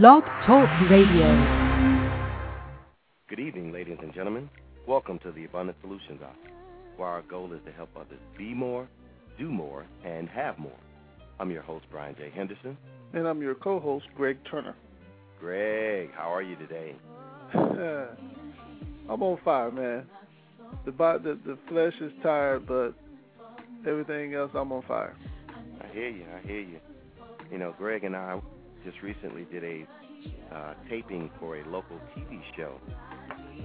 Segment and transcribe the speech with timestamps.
[0.00, 1.28] Blog Talk Radio.
[3.28, 4.48] Good evening, ladies and gentlemen.
[4.88, 6.50] Welcome to the Abundant Solutions Office,
[6.96, 8.88] where our goal is to help others be more,
[9.38, 10.78] do more, and have more.
[11.38, 12.32] I'm your host, Brian J.
[12.34, 12.78] Henderson.
[13.12, 14.74] And I'm your co host, Greg Turner.
[15.38, 16.96] Greg, how are you today?
[17.54, 20.06] I'm on fire, man.
[20.86, 22.94] The, the the flesh is tired, but
[23.86, 25.14] everything else, I'm on fire.
[25.82, 26.24] I hear you.
[26.34, 26.80] I hear you.
[27.50, 28.40] You know, Greg and I
[28.84, 29.86] just recently did a
[30.54, 32.80] uh, taping for a local TV show,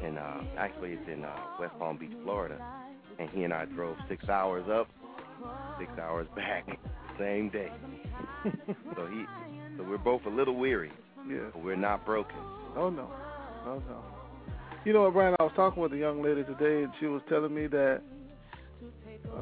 [0.04, 2.60] and uh, actually it's in uh, West Palm Beach, Florida.
[3.20, 4.88] And he and I drove six hours up,
[5.80, 6.68] six hours back,
[7.20, 7.72] same day.
[8.96, 9.26] so he,
[9.76, 10.92] so we're both a little weary.
[11.28, 11.50] Yeah.
[11.54, 12.38] But we're not broken.
[12.76, 13.10] Oh no,
[13.66, 14.04] oh no.
[14.86, 15.36] You know what, Brian?
[15.40, 18.02] I was talking with a young lady today, and she was telling me that
[19.26, 19.40] uh,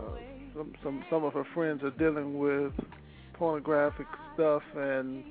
[0.56, 2.72] some some some of her friends are dealing with
[3.34, 5.24] pornographic stuff, and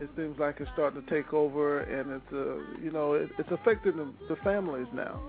[0.00, 3.50] it seems like it's starting to take over, and it's uh, you know it, it's
[3.50, 5.20] affecting the, the families now.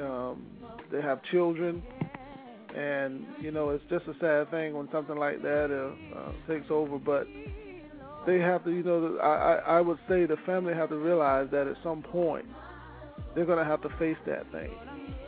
[0.00, 0.46] Um,
[0.90, 1.82] they have children,
[2.76, 6.70] and you know it's just a sad thing when something like that uh, uh, takes
[6.70, 6.98] over.
[6.98, 7.26] But
[8.26, 11.48] they have to, you know, I, I I would say the family have to realize
[11.52, 12.46] that at some point
[13.34, 14.70] they're going to have to face that thing.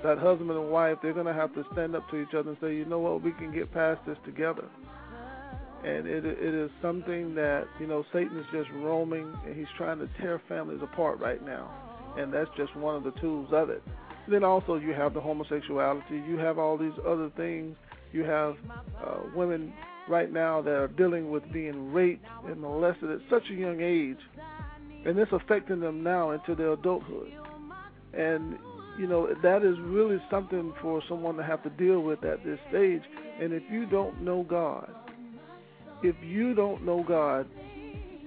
[0.03, 2.59] That husband and wife, they're going to have to stand up to each other and
[2.61, 4.65] say, you know what, we can get past this together
[5.85, 9.99] and it it is something that you know Satan is just roaming and he's trying
[9.99, 11.71] to tear families apart right now,
[12.19, 13.83] and that's just one of the tools of it.
[14.29, 17.77] then also you have the homosexuality, you have all these other things,
[18.13, 18.57] you have
[19.05, 19.73] uh, women
[20.09, 24.19] right now that are dealing with being raped and molested at such a young age,
[25.07, 27.33] and it's affecting them now into their adulthood,
[28.13, 28.59] and
[28.99, 32.59] you know that is really something for someone to have to deal with at this
[32.69, 33.03] stage.
[33.41, 34.93] And if you don't know God,
[36.03, 37.47] if you don't know God,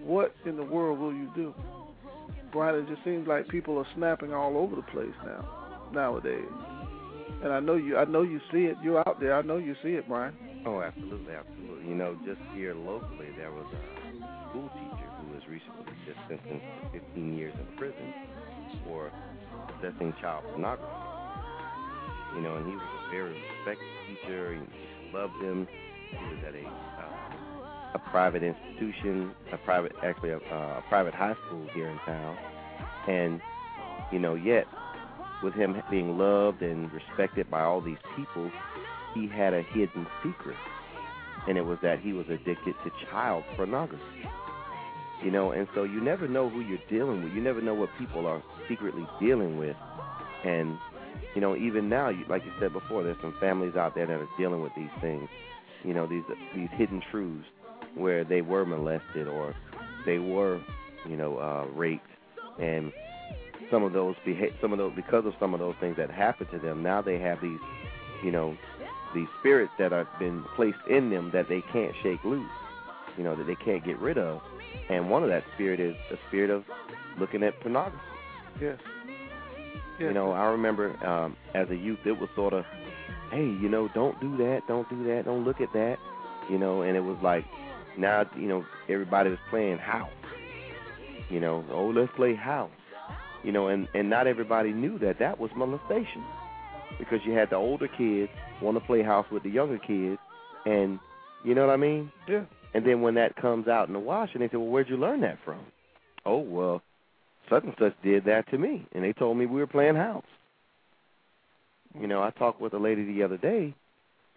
[0.03, 1.53] what in the world will you do?
[2.51, 6.45] Brian, it just seems like people are snapping all over the place now, nowadays.
[7.43, 8.77] And I know you, I know you see it.
[8.83, 9.35] You're out there.
[9.35, 10.35] I know you see it, Brian.
[10.65, 11.89] Oh, absolutely, absolutely.
[11.89, 16.63] You know, just here locally, there was a school teacher who was recently just sentenced
[16.93, 18.13] to 15 years in prison
[18.85, 19.11] for
[19.67, 20.87] possessing child pornography.
[22.35, 24.53] You know, and he was a very respected teacher.
[24.55, 25.67] He loved him.
[26.11, 27.12] He was at a uh,
[27.93, 32.37] a private institution, a private actually a, uh, a private high school here in town,
[33.07, 33.41] and
[34.11, 34.65] you know yet
[35.43, 38.49] with him being loved and respected by all these people,
[39.13, 40.55] he had a hidden secret,
[41.47, 44.03] and it was that he was addicted to child pornography.
[45.23, 47.33] You know, and so you never know who you're dealing with.
[47.33, 49.75] You never know what people are secretly dealing with,
[50.43, 50.77] and
[51.35, 54.13] you know, even now, you, like you said before, there's some families out there that
[54.13, 55.27] are dealing with these things.
[55.83, 56.23] You know, these
[56.55, 57.45] these hidden truths
[57.95, 59.55] where they were molested or
[60.05, 60.61] they were,
[61.07, 62.07] you know, uh, raped,
[62.59, 62.91] and
[63.71, 66.49] some of those beha- some of those because of some of those things that happened
[66.51, 66.83] to them.
[66.83, 67.59] Now they have these,
[68.23, 68.55] you know,
[69.13, 72.49] these spirits that have been placed in them that they can't shake loose,
[73.17, 74.41] you know, that they can't get rid of.
[74.89, 76.63] And one of that spirit is the spirit of
[77.19, 77.97] looking at pornography.
[78.61, 78.77] Yes.
[79.07, 79.99] yes.
[79.99, 82.65] You know, I remember um, as a youth, it was sort of,
[83.31, 85.97] hey, you know, don't do that, don't do that, don't look at that,
[86.49, 87.45] you know, and it was like
[87.97, 90.09] now you know everybody was playing house.
[91.29, 92.71] You know, oh let's play house.
[93.43, 96.23] You know, and and not everybody knew that that was molestation
[96.99, 100.19] because you had the older kids want to play house with the younger kids,
[100.65, 100.99] and
[101.43, 102.11] you know what I mean?
[102.27, 102.45] Yeah.
[102.73, 104.97] And then when that comes out in the wash, and they say, well, where'd you
[104.97, 105.59] learn that from?
[106.25, 106.81] Oh well,
[107.49, 110.25] such and such did that to me, and they told me we were playing house.
[111.99, 113.75] You know, I talked with a lady the other day,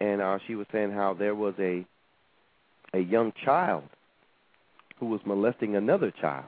[0.00, 1.86] and uh, she was saying how there was a
[2.96, 3.84] a young child
[4.98, 6.46] who was molesting another child.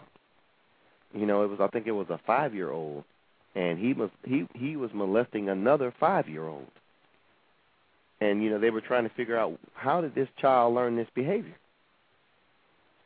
[1.14, 3.04] You know, it was I think it was a five year old,
[3.54, 6.66] and he was he he was molesting another five year old.
[8.20, 11.08] And you know they were trying to figure out how did this child learn this
[11.14, 11.56] behavior.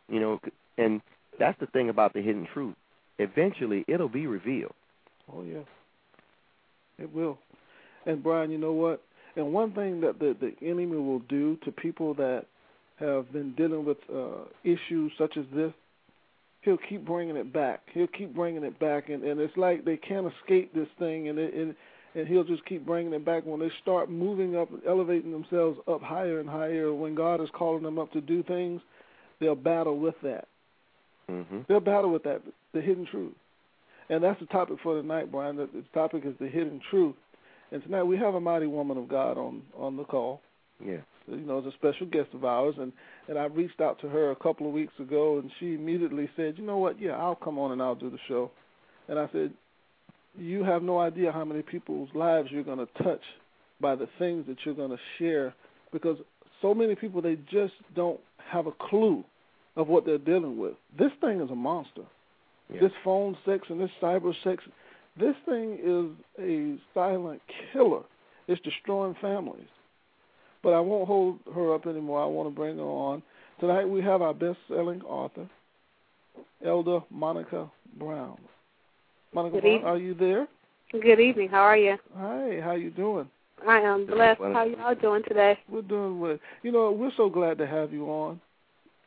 [0.09, 0.41] You know,
[0.79, 1.01] and
[1.39, 2.77] that's the thing about the hidden truth.
[3.19, 4.75] Eventually, it'll be revealed.
[5.33, 5.65] Oh yeah,
[6.99, 7.39] it will.
[8.07, 9.03] And Brian, you know what?
[9.37, 12.47] And one thing that the the enemy will do to people that
[13.03, 15.73] have been dealing with uh, issues such as this,
[16.63, 17.81] he'll keep bringing it back.
[17.93, 21.39] He'll keep bringing it back, and and it's like they can't escape this thing, and
[21.39, 21.75] it, and
[22.15, 23.45] and he'll just keep bringing it back.
[23.45, 27.83] When they start moving up, elevating themselves up higher and higher, when God is calling
[27.83, 28.81] them up to do things,
[29.41, 30.49] they'll battle with that.
[31.31, 31.61] Mm-hmm.
[31.69, 32.43] They'll battle with that,
[32.75, 33.35] the hidden truth,
[34.09, 35.57] and that's the topic for tonight, Brian.
[35.57, 37.17] The, the topic is the hidden truth,
[37.71, 40.41] and tonight we have a mighty woman of God on on the call.
[40.85, 40.99] Yeah.
[41.27, 42.93] You know, is a special guest of ours, and
[43.29, 46.55] and I reached out to her a couple of weeks ago, and she immediately said,
[46.59, 48.51] you know what, yeah, I'll come on and I'll do the show.
[49.09, 49.53] And I said,
[50.37, 53.23] you have no idea how many people's lives you're going to touch
[53.81, 55.55] by the things that you're going to share,
[55.93, 56.17] because
[56.61, 58.21] so many people they just don't
[58.51, 59.25] have a clue
[59.77, 60.75] of what they're dealing with.
[60.99, 62.03] This thing is a monster.
[62.73, 62.81] Yeah.
[62.81, 64.63] This phone sex and this cyber sex,
[65.19, 67.41] this thing is a silent
[67.73, 68.03] killer.
[68.49, 69.69] It's destroying families.
[70.63, 72.23] But I won't hold her up anymore.
[72.23, 73.23] I want to bring her on.
[73.61, 75.49] Tonight we have our best-selling author,
[76.65, 78.39] Elder Monica Brown.
[79.35, 79.89] Monica Good Brown, evening.
[79.89, 80.49] are you there?
[80.93, 81.49] Good evening.
[81.49, 81.97] How are you?
[82.17, 83.29] Hi, how you doing?
[83.67, 84.41] I am blessed.
[84.41, 85.59] How y'all doing today?
[85.69, 86.39] We're doing well.
[86.63, 88.41] You know, we're so glad to have you on.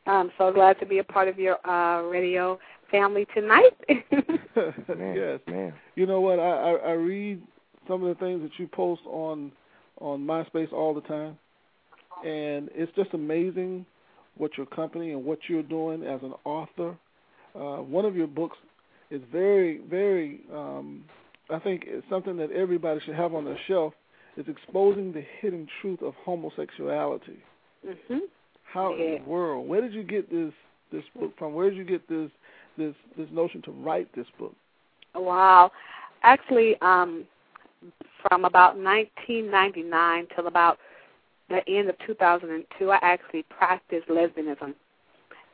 [0.06, 2.58] I'm so glad to be a part of your uh radio
[2.90, 3.72] family tonight.
[3.88, 3.98] man,
[5.16, 5.74] yes, man.
[5.94, 6.38] You know what?
[6.38, 7.42] I, I I read
[7.88, 9.52] some of the things that you post on
[10.00, 11.36] on MySpace all the time,
[12.24, 13.86] and it's just amazing
[14.36, 16.96] what your company and what you're doing as an author.
[17.54, 18.56] Uh, one of your books
[19.10, 20.40] is very, very.
[20.52, 21.04] Um,
[21.50, 23.94] I think it's something that everybody should have on their shelf.
[24.36, 27.38] Is exposing the hidden truth of homosexuality.
[27.86, 28.28] Mhm.
[28.64, 29.04] How Yeah.
[29.04, 29.66] in the world?
[29.66, 30.52] Where did you get this
[30.90, 31.54] this book from?
[31.54, 32.30] Where did you get this
[32.76, 34.54] this this notion to write this book?
[35.14, 35.72] Wow.
[36.22, 37.26] Actually, um
[38.28, 40.78] from about 1999 till about
[41.48, 44.74] the end of 2002, I actually practiced lesbianism.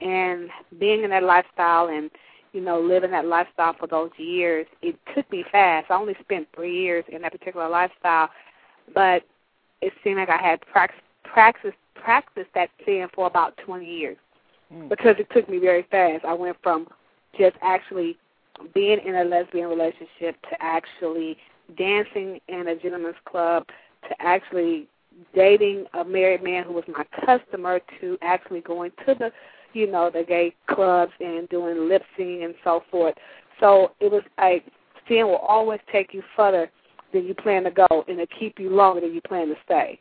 [0.01, 2.11] And being in that lifestyle and
[2.53, 5.91] you know, living that lifestyle for those years, it took me fast.
[5.91, 8.29] I only spent three years in that particular lifestyle,
[8.95, 9.23] but
[9.81, 10.91] it seemed like I had prax-
[11.25, 14.17] practiced practiced that sin for about 20 years
[14.73, 14.89] Mm.
[14.89, 16.25] because it took me very fast.
[16.25, 16.89] I went from
[17.39, 18.17] just actually
[18.75, 21.37] being in a lesbian relationship to actually
[21.77, 23.67] dancing in a gentleman's club
[24.09, 24.89] to actually
[25.35, 29.31] dating a married man who was my customer to actually going to the
[29.73, 33.15] you know the gay clubs and doing lip syncing and so forth
[33.61, 34.65] so it was like
[35.09, 36.71] sin will always take you further
[37.13, 39.99] than you plan to go and to keep you longer than you plan to stay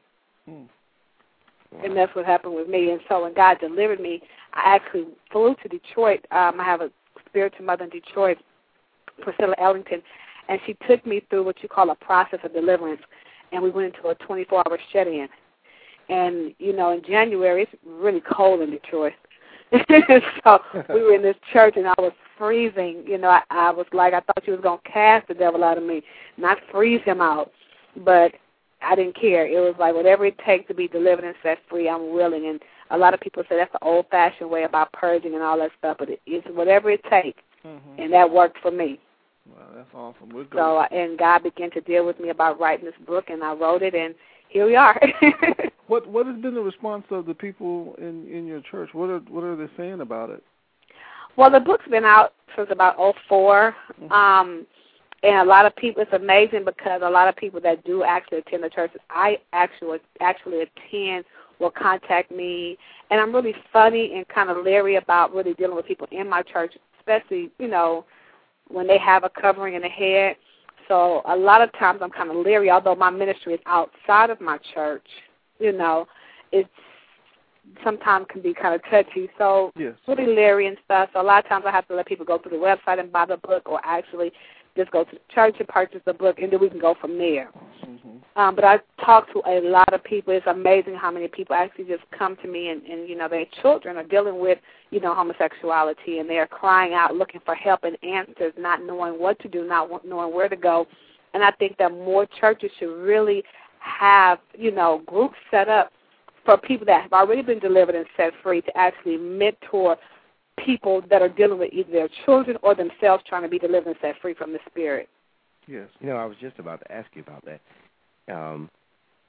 [1.74, 1.86] Mm.
[1.86, 2.92] and that's what happened with me.
[2.92, 4.22] And so when God delivered me,
[4.54, 6.26] I actually flew to Detroit.
[6.32, 6.92] Um, I have a
[7.28, 8.38] spiritual mother in Detroit,
[9.22, 10.02] Priscilla Ellington,
[10.50, 13.02] and she took me through what you call a process of deliverance.
[13.52, 15.28] And we went into a 24-hour shut-in.
[16.10, 19.14] And you know, in January it's really cold in Detroit.
[20.44, 20.60] so
[20.90, 23.04] we were in this church, and I was freezing.
[23.08, 25.78] You know, I, I was like, I thought she was gonna cast the devil out
[25.78, 26.02] of me,
[26.38, 27.52] not freeze him out.
[27.96, 28.34] But
[28.82, 29.46] I didn't care.
[29.46, 32.48] It was like whatever it takes to be delivered and set free, I'm willing.
[32.48, 35.72] And a lot of people say that's the old-fashioned way about purging and all that
[35.78, 38.02] stuff, but it, it's whatever it takes, Mm-hmm.
[38.02, 39.00] and that worked for me.
[39.50, 40.30] Wow, that's awesome.
[40.30, 40.58] We're good.
[40.58, 43.54] So, uh, and God began to deal with me about writing this book, and I
[43.54, 44.14] wrote it, and
[44.50, 45.00] here we are.
[45.88, 48.90] what what has been the response of the people in in your church?
[48.94, 50.44] What are what are they saying about it?
[51.38, 53.76] well, the book's been out since about '04.
[54.02, 54.12] Mhm.
[54.12, 54.68] Um,
[55.24, 58.40] and a lot of people, it's amazing because a lot of people that do actually
[58.40, 61.26] attend the church, I actually actually attend
[61.60, 62.78] will contact me,
[63.12, 66.42] and I'm really funny and kind of leery about really dealing with people in my
[66.42, 68.06] church, especially you know
[68.74, 70.36] when they have a covering in the head.
[70.88, 74.42] So a lot of times I'm kind of leery, although my ministry is outside of
[74.42, 75.06] my church.
[75.60, 76.08] You know,
[76.52, 76.70] it's
[77.84, 79.30] sometimes can be kind of touchy.
[79.38, 79.94] So Yes.
[80.08, 81.10] really leery and stuff.
[81.14, 83.12] So a lot of times I have to let people go through the website and
[83.12, 84.32] buy the book, or actually
[84.76, 87.18] just go to the church and purchase the book, and then we can go from
[87.18, 87.50] there.
[87.86, 88.40] Mm-hmm.
[88.40, 90.34] Um, but I talk to a lot of people.
[90.34, 93.46] It's amazing how many people actually just come to me, and, and you know, their
[93.62, 94.60] children are dealing with,
[94.90, 99.20] you know, homosexuality, and they are crying out, looking for help and answers, not knowing
[99.20, 100.88] what to do, not knowing where to go.
[101.34, 103.44] And I think that more churches should really
[103.80, 105.92] have, you know, groups set up
[106.46, 109.98] for people that have already been delivered and set free to actually mentor
[110.64, 113.96] people that are dealing with either their children or themselves trying to be delivered and
[114.02, 115.10] set free from the spirit.
[115.68, 115.88] Yes.
[116.00, 117.62] You know, I was just about to ask you about that.
[118.34, 118.70] Um,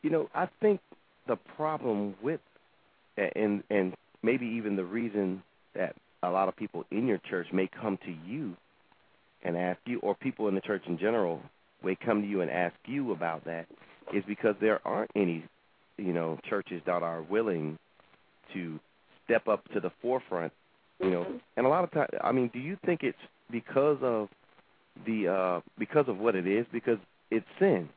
[0.02, 0.80] you know, I think
[1.28, 2.40] the problem with
[3.16, 5.42] and and maybe even the reason
[5.74, 8.56] that a lot of people in your church may come to you
[9.42, 11.40] and ask you, or people in the church in general
[11.82, 13.66] may come to you and ask you about that,
[14.14, 15.44] is because there aren't any,
[15.98, 17.76] you know, churches that are willing
[18.54, 18.78] to
[19.24, 20.52] step up to the forefront,
[21.00, 21.26] you know.
[21.56, 23.18] And a lot of times, I mean, do you think it's
[23.50, 24.28] because of
[25.06, 26.66] the uh because of what it is?
[26.72, 26.98] Because
[27.30, 27.88] it's sin.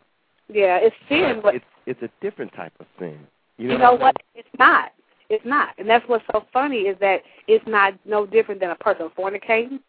[0.48, 3.20] Yeah, it's sin, but it's it's a different type of sin.
[3.58, 4.16] You you know, know what?
[4.34, 4.92] It's not.
[5.30, 5.70] It's not.
[5.78, 9.80] And that's what's so funny is that it's not no different than a person fornicating.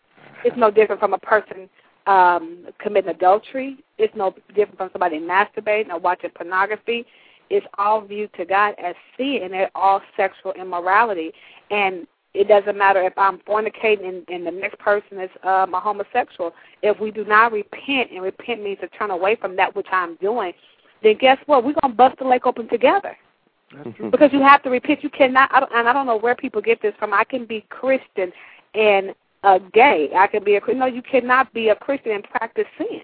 [0.44, 1.68] It's no different from a person
[2.06, 3.78] um committing adultery.
[3.98, 7.06] It's no different from somebody masturbating or watching pornography.
[7.48, 11.32] It's all viewed to God as sin, and all sexual immorality.
[11.70, 15.80] And it doesn't matter if I'm fornicating and, and the next person is um, a
[15.80, 16.52] homosexual.
[16.82, 20.16] If we do not repent, and repent means to turn away from that which I'm
[20.16, 20.52] doing,
[21.02, 21.64] then guess what?
[21.64, 23.16] We're gonna bust the lake open together.
[24.10, 25.02] Because you have to repent.
[25.02, 27.12] You cannot, I don't, and I don't know where people get this from.
[27.12, 28.32] I can be Christian
[28.74, 29.12] and
[29.42, 30.10] uh, gay.
[30.16, 30.86] I can be a no.
[30.86, 33.00] You cannot be a Christian and practice sin.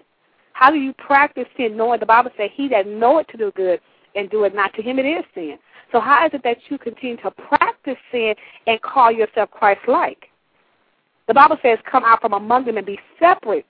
[0.53, 3.81] How do you practice sin knowing the Bible says he that knoweth to do good
[4.15, 5.57] and do it not to him it is sin.
[5.91, 8.35] So how is it that you continue to practice sin
[8.67, 10.29] and call yourself Christ-like?
[11.27, 13.65] The Bible says, "Come out from among them and be separate."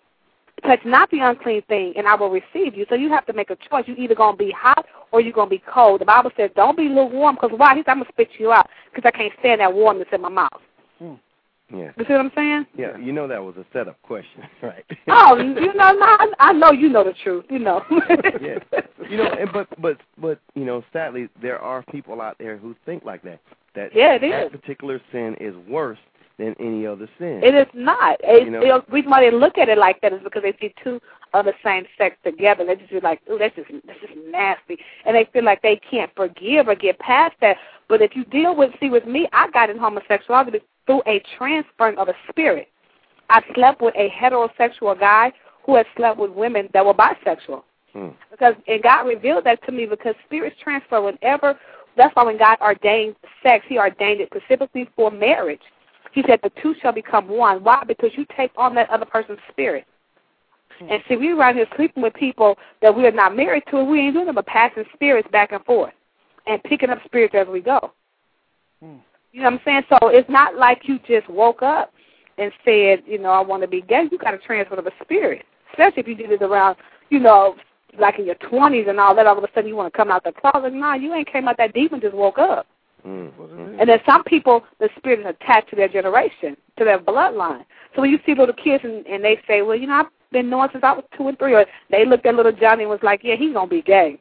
[0.63, 2.85] touch not the unclean thing, and I will receive you.
[2.89, 3.83] So you have to make a choice.
[3.85, 6.01] You're either going to be hot or you're going to be cold.
[6.01, 7.75] The Bible says, don't be lukewarm, because why?
[7.75, 10.21] He said, I'm going to spit you out, because I can't stand that warmness in
[10.21, 10.61] my mouth.
[11.73, 11.91] Yeah.
[11.97, 12.67] You see what I'm saying?
[12.77, 14.85] Yeah, you know that was a setup question, right?
[15.07, 17.45] oh, you know, no, I know you know the truth.
[17.49, 17.83] You know.
[18.41, 18.59] yeah,
[19.09, 22.75] you know, and but but but you know, sadly, there are people out there who
[22.85, 23.39] think like that.
[23.75, 24.51] That yeah, it that is.
[24.51, 25.97] particular sin is worse
[26.37, 27.41] than any other sin.
[27.43, 28.19] It is not.
[28.23, 28.61] It, You know?
[28.61, 30.99] the reason why they look at it like that is because they see two
[31.33, 32.65] of the same sex together.
[32.65, 35.79] They just be like, "Ooh, that's just that's just nasty," and they feel like they
[35.89, 37.57] can't forgive or get past that.
[37.87, 41.97] But if you deal with, see, with me, I got in homosexuality through a transferring
[41.97, 42.67] of a spirit.
[43.29, 45.31] I slept with a heterosexual guy
[45.65, 47.63] who had slept with women that were bisexual.
[47.93, 48.09] Hmm.
[48.31, 51.57] Because and God revealed that to me because spirits transfer whenever.
[51.95, 55.61] That's why when God ordained sex, He ordained it specifically for marriage.
[56.11, 57.63] He said the two shall become one.
[57.63, 57.83] Why?
[57.87, 59.85] Because you take on that other person's spirit.
[60.89, 63.89] And see, we're around here sleeping with people that we are not married to, and
[63.89, 65.93] we ain't doing them but passing spirits back and forth
[66.47, 67.93] and picking up spirits as we go.
[68.83, 68.97] Hmm.
[69.33, 69.83] You know what I'm saying?
[69.89, 71.91] So it's not like you just woke up
[72.37, 74.07] and said, you know, I want to be gay.
[74.11, 76.77] You got to transfer of a spirit, especially if you did it around,
[77.09, 77.55] you know,
[77.99, 79.25] like in your 20s and all that.
[79.25, 80.71] All of a sudden, you want to come out the closet.
[80.71, 82.67] No, you ain't came out that deep and just woke up.
[83.05, 83.79] Mm.
[83.79, 87.65] And then some people, the spirit is attached to their generation, to their bloodline.
[87.95, 90.49] So when you see little kids and, and they say, well, you know, I've been
[90.49, 92.99] knowing since I was two and three, or they looked at little Johnny and was
[93.01, 94.19] like, yeah, he's going to be gay.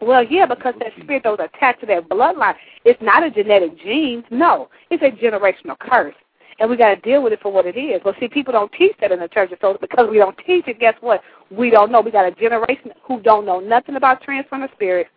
[0.00, 3.78] Well, yeah, because that spirit that was attached to their bloodline, it's not a genetic
[3.78, 4.24] gene.
[4.30, 6.14] No, it's a generational curse.
[6.58, 8.00] And we got to deal with it for what it is.
[8.04, 9.52] Well, see, people don't teach that in the church.
[9.60, 11.22] So because we don't teach it, guess what?
[11.50, 12.00] We don't know.
[12.00, 15.08] We got a generation who don't know nothing about transferring the spirit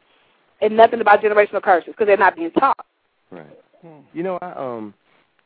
[0.61, 2.85] and nothing about generational curses because they're not being taught.
[3.31, 3.47] Right.
[4.13, 4.93] You know, I um,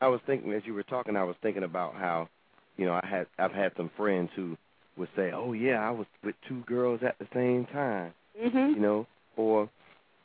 [0.00, 2.28] I was thinking as you were talking, I was thinking about how,
[2.76, 4.56] you know, I had I've had some friends who
[4.96, 8.12] would say, "Oh yeah, I was with two girls at the same time,"
[8.42, 8.74] Mhm.
[8.74, 9.68] you know, or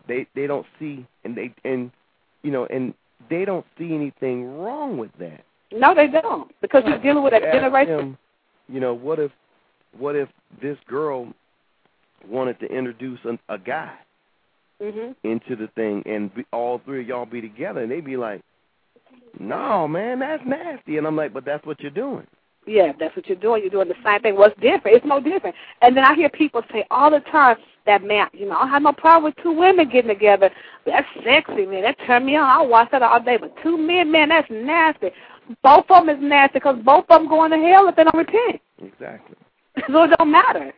[0.08, 1.92] they they don't see and they and
[2.44, 2.94] you know and
[3.30, 5.44] they don't see anything wrong with that.
[5.72, 7.98] No, they don't because you're dealing with a generation.
[7.98, 8.18] them,
[8.68, 9.32] you know, what if
[9.98, 10.30] what if
[10.62, 11.28] this girl
[12.28, 13.94] wanted to introduce a, a guy
[14.82, 15.14] Mhm.
[15.24, 18.42] into the thing and be, all three of y'all be together and they'd be like,
[19.38, 22.26] "No, man, that's nasty." And I'm like, "But that's what you're doing."
[22.66, 23.62] Yeah, that's what you're doing.
[23.62, 24.36] You're doing the same thing.
[24.38, 24.96] What's different?
[24.96, 25.56] It's no different.
[25.82, 27.58] And then I hear people say all the time
[27.90, 30.52] that man, you know, I have no problem with two women getting together.
[30.86, 31.82] That's sexy, man.
[31.82, 32.48] That turn me on.
[32.48, 33.38] I'll watch that all day.
[33.38, 35.10] But two men, man, that's nasty.
[35.64, 38.16] Both of them is nasty because both of them going to hell if they don't
[38.16, 38.62] repent.
[38.78, 39.36] Exactly.
[39.88, 40.72] so it don't matter.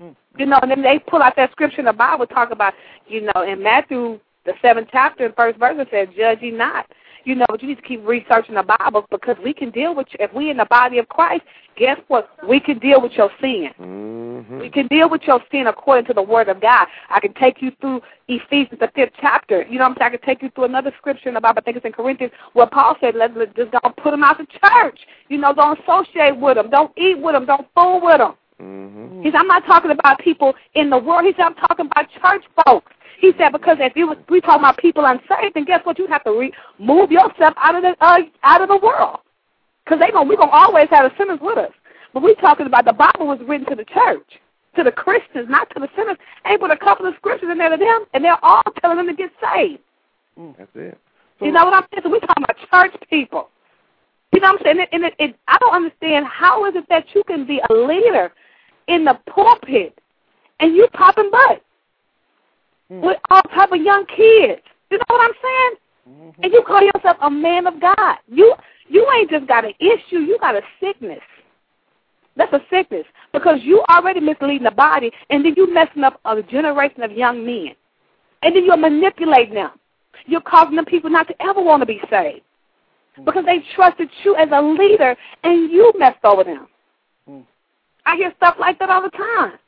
[0.00, 0.14] Mm.
[0.38, 2.74] You know, and then they pull out that scripture in the Bible, talk about,
[3.08, 6.86] you know, in Matthew, the seventh chapter, and first verse, it says, judge ye not.
[7.26, 10.06] You know, but you need to keep researching the Bible because we can deal with,
[10.20, 11.42] if we in the body of Christ,
[11.76, 12.30] guess what?
[12.48, 13.70] We can deal with your sin.
[13.80, 14.60] Mm-hmm.
[14.60, 16.86] We can deal with your sin according to the Word of God.
[17.10, 19.62] I can take you through Ephesians, the fifth chapter.
[19.62, 20.12] You know what I'm saying?
[20.12, 21.58] I can take you through another scripture in the Bible.
[21.58, 24.38] I think it's in Corinthians where Paul said, let's, let's just don't put them out
[24.38, 25.00] the church.
[25.28, 26.70] You know, don't associate with them.
[26.70, 27.44] Don't eat with them.
[27.44, 28.34] Don't fool with them.
[28.62, 29.22] Mm-hmm.
[29.22, 31.24] He said, I'm not talking about people in the world.
[31.24, 32.92] He said, I'm talking about church folks.
[33.18, 35.98] He said, because if you was, we talking about people unsaved, then guess what?
[35.98, 39.20] You have to re- move yourself out of the uh, out of the world,
[39.84, 41.72] because they gonna we gonna always have the sinners with us.
[42.12, 44.40] But we talking about the Bible was written to the church,
[44.76, 46.16] to the Christians, not to the sinners.
[46.46, 49.06] Ain't but a couple of scriptures in there to them, and they're all telling them
[49.06, 49.80] to get saved.
[50.58, 50.98] That's it.
[51.40, 52.02] You know what I'm saying?
[52.04, 53.50] So we talking about church people.
[54.32, 54.86] You know what I'm saying?
[54.92, 58.32] And, it, it, I don't understand how is it that you can be a leader
[58.88, 59.98] in the pulpit
[60.60, 61.62] and you popping butt
[62.90, 63.00] Mm.
[63.02, 64.62] with all type of young kids.
[64.90, 65.72] You know what I'm saying?
[66.08, 66.42] Mm-hmm.
[66.44, 68.16] And you call yourself a man of God.
[68.28, 68.54] You
[68.88, 71.20] you ain't just got an issue, you got a sickness.
[72.36, 76.42] That's a sickness because you already misleading the body, and then you messing up a
[76.42, 77.74] generation of young men,
[78.42, 79.70] and then you're manipulating them.
[80.26, 82.42] You're causing them people not to ever want to be saved
[83.18, 83.24] mm.
[83.24, 86.68] because they trusted you as a leader, and you messed over them.
[87.26, 87.40] Hmm.
[88.04, 89.58] I hear stuff like that all the time.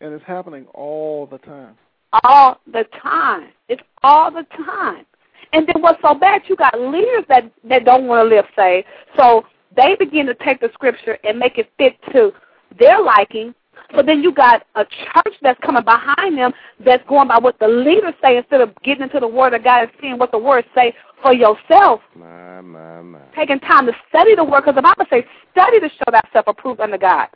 [0.00, 1.76] And it's happening all the time.
[2.24, 3.48] All the time.
[3.68, 5.04] It's all the time.
[5.52, 6.42] And then what's so bad?
[6.48, 8.86] You got leaders that that don't want to live saved,
[9.16, 9.44] so
[9.76, 12.32] they begin to take the scripture and make it fit to
[12.78, 13.54] their liking.
[13.96, 16.52] So then you got a church that's coming behind them
[16.84, 19.82] that's going by what the leaders say instead of getting into the Word of God
[19.82, 22.00] and seeing what the Word say for yourself.
[22.14, 23.18] My, my, my.
[23.34, 26.80] Taking time to study the Word, because the Bible says, study to show thyself approved
[26.80, 27.28] unto God.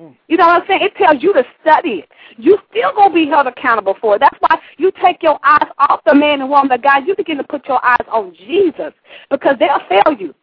[0.00, 0.16] Mm.
[0.26, 0.80] You know what I'm saying?
[0.82, 2.08] It tells you to study it.
[2.36, 4.20] You still gonna be held accountable for it.
[4.20, 7.06] That's why you take your eyes off the man and woman of God.
[7.06, 8.92] You begin to put your eyes on Jesus
[9.30, 10.34] because they'll fail you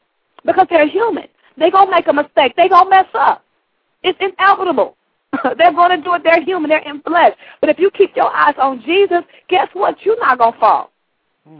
[0.46, 1.28] because they're human.
[1.58, 2.54] They're gonna make a mistake.
[2.56, 3.44] They're gonna mess up.
[4.04, 4.96] It's inevitable.
[5.58, 6.24] they're gonna do it.
[6.24, 6.70] They're human.
[6.70, 7.34] They're in flesh.
[7.60, 9.98] But if you keep your eyes on Jesus, guess what?
[10.06, 10.92] You're not gonna fall.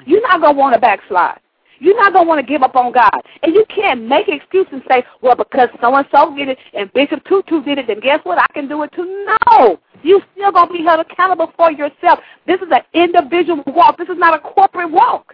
[0.06, 1.40] You're not gonna want to backslide.
[1.82, 3.10] You're not going to want to give up on God.
[3.42, 7.24] And you can't make an excuse and say, well, because so-and-so did it and Bishop
[7.28, 8.38] Tutu did it, then guess what?
[8.38, 9.26] I can do it too.
[9.50, 9.80] No.
[10.04, 12.20] You still going to be held accountable for yourself.
[12.46, 13.98] This is an individual walk.
[13.98, 15.34] This is not a corporate walk.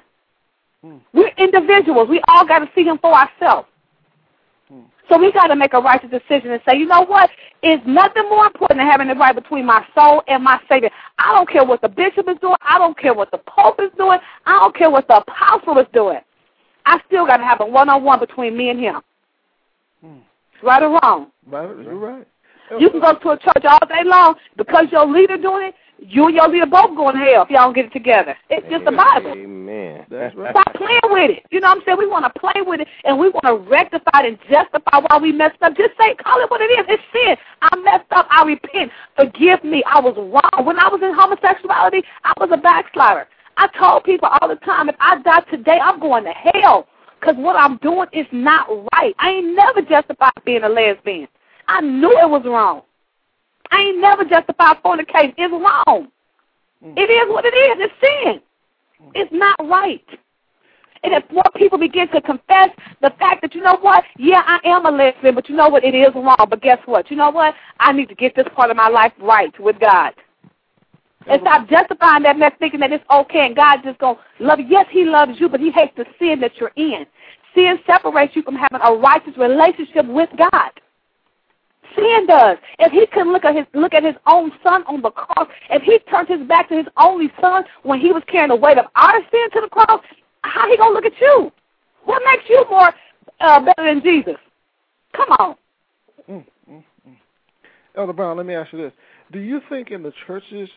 [0.82, 0.98] Hmm.
[1.14, 2.08] We're individuals.
[2.08, 3.68] We all got to see him for ourselves.
[4.70, 4.84] Hmm.
[5.10, 7.30] So we got to make a righteous decision and say, you know what?
[7.62, 10.92] It's nothing more important than having the right between my soul and my Savior.
[11.18, 12.56] I don't care what the bishop is doing.
[12.62, 14.20] I don't care what the pope is doing.
[14.46, 16.20] I don't care what the apostle is doing.
[16.88, 19.02] I still got to have a one-on-one between me and him.
[20.02, 20.20] Hmm.
[20.64, 21.32] Right or wrong?
[21.46, 22.28] Right, you're right.
[22.80, 25.76] You can go to a church all day long because your leader doing it.
[26.00, 28.38] You and your leader both going to hell if y'all don't get it together.
[28.50, 29.32] It's just the Bible.
[29.32, 30.06] Amen.
[30.10, 30.52] That's right.
[30.52, 31.44] Stop playing with it.
[31.50, 31.98] You know what I'm saying?
[31.98, 35.18] We want to play with it and we want to rectify it and justify why
[35.18, 35.76] we messed up.
[35.76, 36.86] Just say, call it what it is.
[36.88, 37.36] It's sin.
[37.64, 38.28] I messed up.
[38.30, 38.92] I repent.
[39.16, 39.84] Forgive me.
[39.90, 40.66] I was wrong.
[40.66, 43.28] When I was in homosexuality, I was a backslider.
[43.58, 46.88] I told people all the time, if I die today, I'm going to hell
[47.20, 49.16] because what I'm doing is not right.
[49.20, 51.28] I ain't never justified being a lesbian.
[51.68, 52.84] I knew it was wrong.
[53.72, 55.34] I ain't never justified fornicating.
[55.38, 56.08] It's wrong.
[56.86, 56.98] Mm.
[56.98, 57.90] It is what it is.
[57.90, 58.42] It's sin.
[59.16, 60.06] It's not right.
[61.04, 62.70] And if more people begin to confess
[63.02, 65.84] the fact that, you know what, yeah, I am a lesbian, but you know what,
[65.84, 66.48] it is wrong.
[66.50, 67.10] But guess what?
[67.12, 67.54] You know what?
[67.80, 70.14] I need to get this part of my life right with God.
[71.30, 74.60] And stop justifying that mess, thinking that it's okay and God just going to love
[74.60, 74.66] you.
[74.70, 77.06] Yes, He loves you, but He hates the sin that you're in.
[77.54, 80.72] Sin separates you from having a righteous relationship with God.
[81.96, 82.58] Sin does.
[82.80, 85.82] If He couldn't look at His look at His own Son on the cross, if
[85.82, 88.86] He turned His back to His only Son when He was carrying the weight of
[88.96, 90.02] our sin to the cross,
[90.44, 91.52] how He gonna look at you?
[92.06, 92.94] What makes you more
[93.42, 94.36] uh, better than Jesus?
[95.14, 95.56] Come on.
[96.30, 97.16] Mm, mm, mm.
[97.96, 98.94] Elder Brown, let me ask you this:
[99.32, 100.70] Do you think in the churches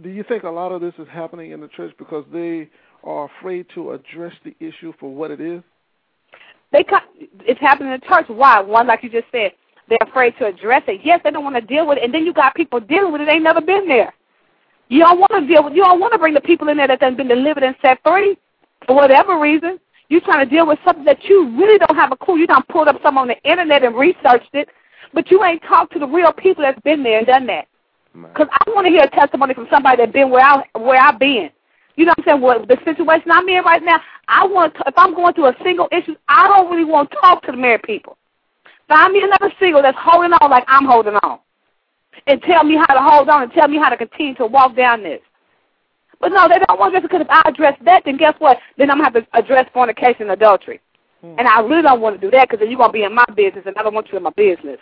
[0.00, 2.70] do you think a lot of this is happening in the church because they
[3.04, 5.62] are afraid to address the issue for what it is?
[6.72, 6.84] They
[7.40, 8.26] it's happening in the church.
[8.28, 8.60] Why?
[8.60, 9.52] One, like you just said,
[9.88, 11.02] they're afraid to address it.
[11.04, 13.20] Yes, they don't want to deal with it, and then you got people dealing with
[13.20, 13.26] it.
[13.26, 14.14] They ain't never been there.
[14.88, 15.74] You don't want to deal with.
[15.74, 17.98] You don't want to bring the people in there that have been delivered and set
[18.02, 18.38] free
[18.86, 19.78] for whatever reason.
[20.08, 22.38] You're trying to deal with something that you really don't have a clue.
[22.38, 24.68] You don't pulled up something on the internet and researched it,
[25.12, 27.68] but you ain't talked to the real people that's been there and done that.
[28.12, 31.18] Because I want to hear a testimony from somebody that's been where I where I've
[31.18, 31.50] been.
[31.96, 32.40] You know what I'm saying?
[32.40, 35.56] What the situation I'm in right now, I want to, if I'm going through a
[35.62, 38.16] single issue, I don't really want to talk to the married people.
[38.88, 41.38] Find me another single that's holding on like I'm holding on.
[42.26, 44.76] And tell me how to hold on and tell me how to continue to walk
[44.76, 45.20] down this.
[46.20, 48.58] But no, they don't want to because if I address that, then guess what?
[48.78, 50.80] Then I'm going to have to address fornication and adultery.
[51.20, 51.34] Hmm.
[51.38, 53.14] And I really don't want to do that because then you're going to be in
[53.14, 54.78] my business and I don't want you in my business.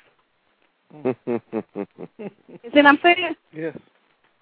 [1.04, 1.14] You
[2.18, 3.34] see what I'm saying?
[3.52, 3.76] Yes.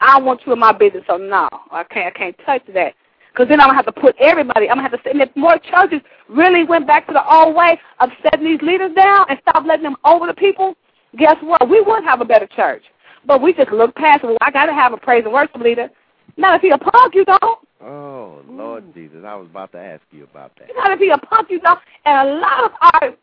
[0.01, 2.15] I want you in my business, so no, I can't.
[2.15, 2.95] I can't touch that.
[3.33, 4.69] Because then I'm gonna have to put everybody.
[4.69, 5.05] I'm gonna have to.
[5.05, 8.63] Say, and if more churches really went back to the old way of setting these
[8.63, 10.75] leaders down and stop letting them over the people,
[11.17, 11.69] guess what?
[11.69, 12.83] We would have a better church.
[13.27, 14.25] But we just look past.
[14.25, 15.89] Well, I gotta have a praise and worship leader.
[16.37, 17.59] Not if he a punk, you don't.
[17.81, 20.69] Oh Lord Jesus, I was about to ask you about that.
[20.77, 21.79] Not if he a punk, you don't.
[22.05, 23.15] And a lot of our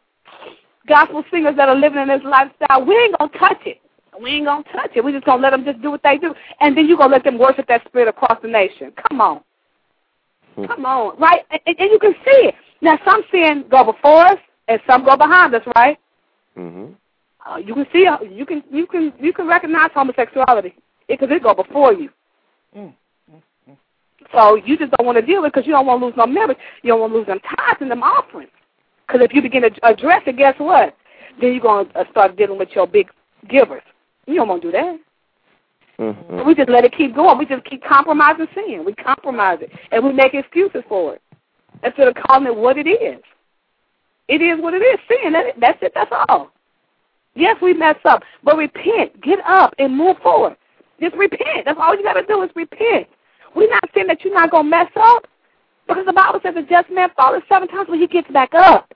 [0.87, 3.81] gospel singers that are living in this lifestyle, we ain't gonna touch it.
[4.21, 5.03] We ain't gonna touch it.
[5.03, 7.23] We just gonna let them just do what they do, and then you gonna let
[7.23, 8.93] them worship that spirit across the nation.
[9.09, 9.41] Come on,
[10.55, 10.65] Hmm.
[10.65, 11.41] come on, right?
[11.51, 12.55] And, and you can see it.
[12.81, 15.97] Now, some sin go before us, and some go behind us, right?
[16.57, 16.95] Mhm.
[17.45, 20.73] Uh, you can see, you can, you can, you can recognize homosexuality
[21.07, 22.09] because it, it go before you.
[22.75, 22.93] Mm.
[24.31, 26.15] So you just don't want to deal with it because you don't want to lose
[26.17, 26.57] no members.
[26.81, 28.49] You don't want to lose them tithes and them offerings.
[29.07, 30.95] Because if you begin to address it, guess what?
[31.39, 33.09] Then you're going to start dealing with your big
[33.49, 33.83] givers.
[34.25, 34.99] You don't want to do that.
[35.99, 36.45] Mhm.
[36.45, 37.37] We just let it keep going.
[37.37, 38.83] We just keep compromising sin.
[38.85, 41.21] We compromise it, and we make excuses for it
[41.83, 43.21] instead of calling it what it is.
[44.27, 44.99] It is what it is.
[45.07, 45.33] Sin.
[45.57, 45.93] That's it.
[45.93, 46.51] That's all.
[47.35, 50.55] Yes, we mess up, but repent, get up, and move forward.
[51.01, 51.65] Just repent.
[51.65, 53.07] That's all you got to do is repent.
[53.53, 55.27] We're not saying that you're not going to mess up
[55.87, 58.93] because the Bible says a just man falls seven times when he gets back up.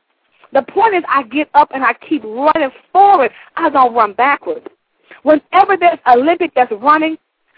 [0.51, 3.31] The point is I get up and I keep running forward.
[3.55, 4.65] I don't run backwards.
[5.23, 7.17] Whenever there's a Olympic that's running,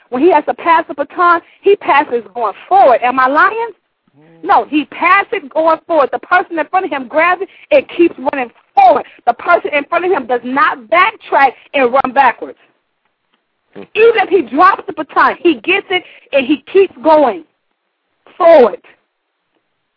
[0.10, 3.00] when he has to pass the baton, he passes going forward.
[3.02, 3.72] Am I lying?
[4.20, 4.48] Mm-hmm.
[4.48, 6.10] No, he passes going forward.
[6.12, 9.06] The person in front of him grabs it and keeps running forward.
[9.26, 12.58] The person in front of him does not backtrack and run backwards.
[13.74, 13.84] Mm-hmm.
[13.96, 17.46] Even if he drops the baton, he gets it and he keeps going
[18.38, 18.82] forward.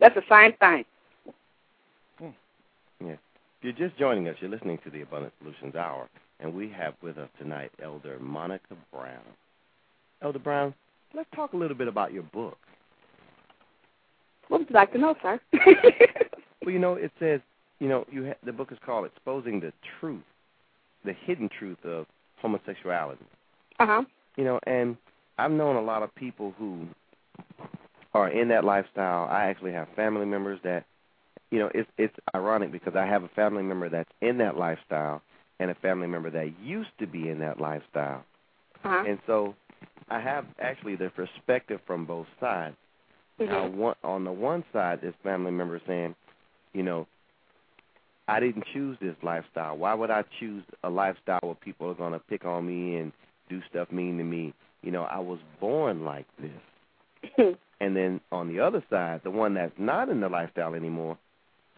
[0.01, 0.85] That's the same thing.
[3.01, 3.13] Yeah.
[3.13, 3.19] If
[3.63, 6.09] you're just joining us, you're listening to the Abundant Solutions Hour,
[6.41, 9.23] and we have with us tonight Elder Monica Brown.
[10.23, 10.75] Elder Brown,
[11.15, 12.59] let's talk a little bit about your book.
[14.49, 15.41] What would you like to know, sir?
[16.63, 17.41] well, you know, it says,
[17.79, 20.23] you know, you ha- the book is called "Exposing the Truth,
[21.05, 22.07] the Hidden Truth of
[22.41, 23.25] Homosexuality."
[23.81, 24.03] Uh huh.
[24.37, 24.97] You know, and
[25.39, 26.87] I've known a lot of people who
[28.15, 29.29] are in that lifestyle.
[29.29, 30.85] I actually have family members that,
[31.51, 35.21] you know, it's it's ironic because I have a family member that's in that lifestyle
[35.61, 38.25] and a family member that used to be in that lifestyle.
[38.85, 39.05] Uh-huh.
[39.07, 39.55] And so
[40.09, 42.77] I have actually the perspective from both sides.
[43.41, 43.53] Mm-hmm.
[43.53, 46.15] Now, one, on the one side, this family member saying,
[46.73, 47.07] you know,
[48.29, 49.77] I didn't choose this lifestyle.
[49.77, 53.13] Why would I choose a lifestyle where people are going to pick on me and
[53.49, 54.55] do stuff mean to me?
[54.83, 56.51] You know, I was born like this.
[57.81, 61.19] and then on the other side, the one that's not in the lifestyle anymore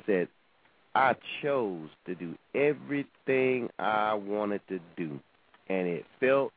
[0.07, 0.29] said,
[0.95, 5.21] I chose to do everything I wanted to do,
[5.69, 6.53] and it felt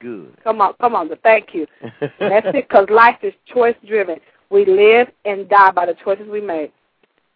[0.00, 0.36] good.
[0.44, 1.10] Come on, come on.
[1.22, 1.66] Thank you.
[2.00, 4.18] That's it, because life is choice driven.
[4.50, 6.72] We live and die by the choices we make.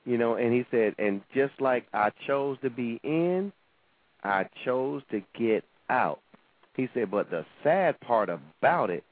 [0.05, 3.53] You know, and he said, and just like I chose to be in,
[4.25, 6.21] I chose to get out.
[6.75, 9.05] He said, but the sad part about it,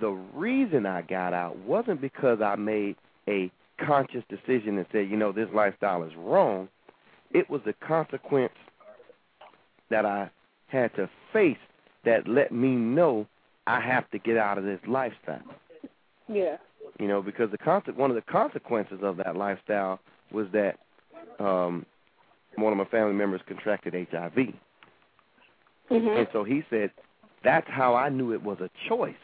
[0.00, 2.96] the reason I got out wasn't because I made
[3.28, 6.68] a conscious decision and said, you know, this lifestyle is wrong.
[7.32, 8.52] It was the consequence
[9.90, 10.30] that I
[10.68, 11.56] had to face
[12.04, 13.26] that let me know
[13.66, 15.42] I have to get out of this lifestyle.
[16.28, 16.56] Yeah.
[16.98, 20.00] You know, because the con- one of the consequences of that lifestyle
[20.32, 20.78] was that
[21.38, 21.86] um
[22.56, 24.32] one of my family members contracted HIV.
[25.90, 26.08] Mm-hmm.
[26.08, 26.90] And so he said,
[27.42, 29.14] that's how I knew it was a choice.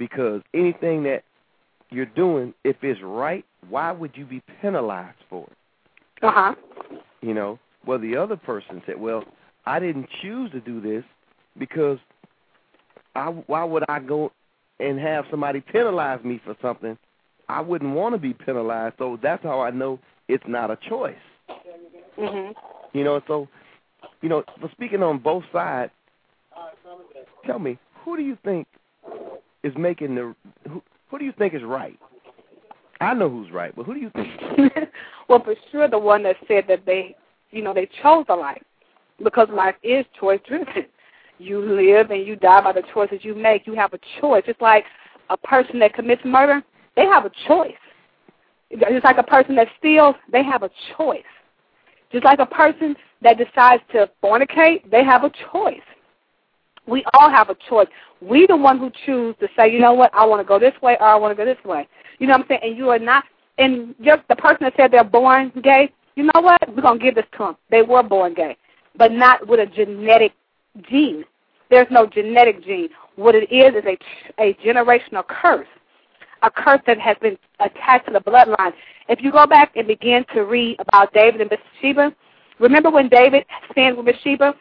[0.00, 1.24] Because anything that
[1.90, 6.24] you're doing, if it's right, why would you be penalized for it?
[6.24, 6.54] Uh huh.
[7.20, 9.24] You know, well, the other person said, well,
[9.66, 11.04] I didn't choose to do this
[11.58, 11.98] because
[13.14, 14.32] I, why would I go
[14.78, 16.96] and have somebody penalize me for something?
[17.50, 21.14] I wouldn't want to be penalized, so that's how I know it's not a choice.
[22.18, 22.54] Mhm.
[22.94, 23.48] You know, so
[24.22, 25.92] you know, for speaking on both sides,
[27.44, 28.66] tell me, who do you think
[29.62, 30.34] is making the
[30.68, 31.98] who, who do you think is right?
[33.00, 34.72] I know who's right, but who do you think?
[35.28, 37.16] well, for sure, the one that said that they,
[37.50, 38.62] you know, they chose a life
[39.22, 40.86] because life is choice driven.
[41.38, 43.66] You live and you die by the choices you make.
[43.66, 44.42] You have a choice.
[44.46, 44.84] It's like
[45.30, 46.62] a person that commits murder,
[46.96, 47.72] they have a choice.
[48.70, 51.22] Just like a person that steals, they have a choice.
[52.12, 55.80] Just like a person that decides to fornicate, they have a choice.
[56.86, 57.86] We all have a choice.
[58.20, 60.74] We the one who choose to say, you know what, I want to go this
[60.82, 61.88] way or I want to go this way.
[62.18, 62.60] You know what I'm saying?
[62.62, 63.24] And you are not,
[63.58, 66.60] and just the person that said they're born gay, you know what?
[66.68, 67.56] We're to give this to them.
[67.70, 68.56] They were born gay,
[68.96, 70.32] but not with a genetic
[70.82, 71.24] gene.
[71.70, 72.88] There's no genetic gene.
[73.16, 75.68] What it is is a, a generational curse,
[76.42, 78.72] a curse that has been attached to the bloodline.
[79.08, 82.14] If you go back and begin to read about David and Bathsheba,
[82.58, 84.54] remember when David sinned with Bathsheba?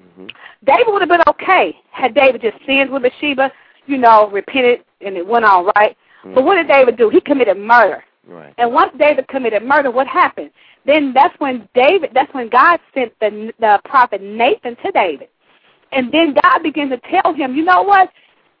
[0.00, 0.26] Mm-hmm.
[0.64, 3.50] David would have been okay had David just sinned with Bathsheba,
[3.86, 5.96] you know, repented, and it went on, right?
[6.24, 6.34] Mm-hmm.
[6.34, 7.08] But what did David do?
[7.08, 8.02] He committed murder.
[8.26, 8.52] Right.
[8.58, 10.50] And once David committed murder, what happened?
[10.84, 15.28] Then that's when David, that's when God sent the the prophet Nathan to David.
[15.92, 18.10] And then God began to tell him, you know what?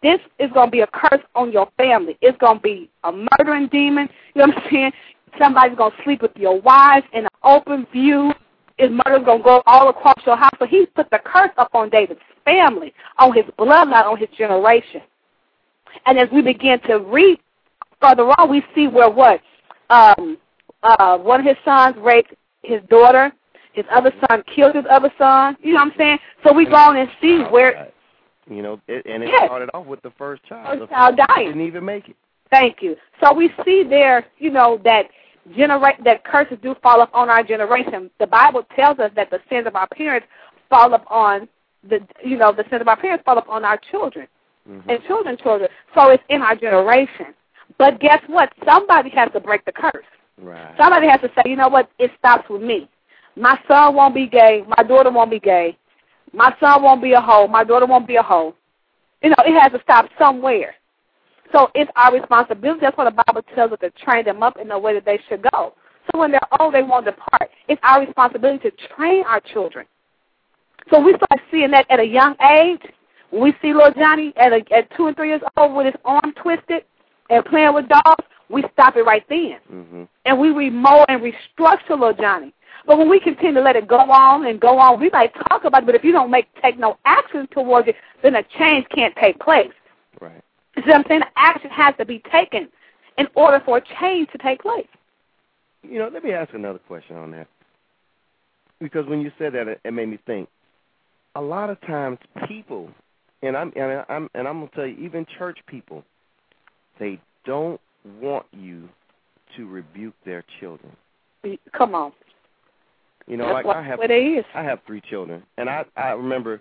[0.02, 2.16] This is going to be a curse on your family.
[2.20, 4.08] It's going to be a murdering demon.
[4.34, 4.92] You know what I'm saying?
[5.38, 8.32] Somebody's going to sleep with your wives in an open view.
[8.78, 10.50] His murder's going to go all across your house.
[10.58, 15.02] So he put the curse up on David's family, on his bloodline, on his generation.
[16.04, 17.38] And as we begin to read
[18.00, 19.40] further on, we see where what?
[19.88, 20.36] Um,
[20.82, 23.32] uh, one of his sons raped his daughter.
[23.72, 25.56] His other son killed his other son.
[25.62, 26.18] You know what I'm saying?
[26.46, 27.88] So we go on and see where.
[28.48, 29.46] You know, it, and it Yes.
[29.46, 30.78] started off with the first child.
[30.78, 31.48] First The child dying.
[31.48, 32.16] Didn't even make it.
[32.50, 32.96] Thank you.
[33.22, 35.06] So we see there, you know, that
[35.54, 38.10] generate that curses do fall upon our generation.
[38.18, 40.26] The Bible tells us that the sins of our parents
[40.68, 41.48] fall upon
[41.88, 44.26] the you know the sins of our parents fall upon our children
[44.68, 44.90] Mm-hmm.
[44.90, 45.70] and children, children.
[45.94, 47.26] So it's in our generation.
[47.78, 48.52] But guess what?
[48.64, 50.04] Somebody has to break the curse.
[50.40, 50.74] Right.
[50.78, 51.88] Somebody has to say, you know what?
[51.98, 52.88] It stops with me.
[53.36, 54.64] My son won't be gay.
[54.76, 55.76] My daughter won't be gay.
[56.32, 57.46] My son won't be a hoe.
[57.46, 58.54] My daughter won't be a hoe.
[59.22, 60.74] You know, it has to stop somewhere.
[61.52, 62.80] So it's our responsibility.
[62.80, 65.20] That's what the Bible tells us to train them up in the way that they
[65.28, 65.74] should go.
[66.12, 67.50] So when they're old, they won't depart.
[67.68, 69.86] It's our responsibility to train our children.
[70.90, 72.82] So we start seeing that at a young age.
[73.32, 76.32] We see little Johnny at a, at two and three years old with his arm
[76.40, 76.84] twisted
[77.28, 79.58] and playing with dolls, we stop it right then.
[79.72, 80.02] Mm-hmm.
[80.24, 82.52] And we remold and restructure little Johnny.
[82.86, 85.64] But when we continue to let it go on and go on, we might talk
[85.64, 88.86] about it, but if you don't make take no action towards it, then a change
[88.94, 89.72] can't take place.
[90.20, 90.42] Right.
[90.76, 91.22] You see what I'm saying?
[91.36, 92.68] Action has to be taken
[93.18, 94.86] in order for a change to take place.
[95.82, 97.46] You know, let me ask another question on that.
[98.80, 100.48] Because when you said that, it, it made me think.
[101.34, 102.90] A lot of times, people,
[103.42, 106.02] and I'm and I'm and I'm gonna tell you, even church people,
[106.98, 107.80] they don't
[108.20, 108.88] want you
[109.56, 110.92] to rebuke their children.
[111.76, 112.12] Come on.
[113.26, 114.00] You know, That's like I have.
[114.00, 116.60] I have three children, and I I remember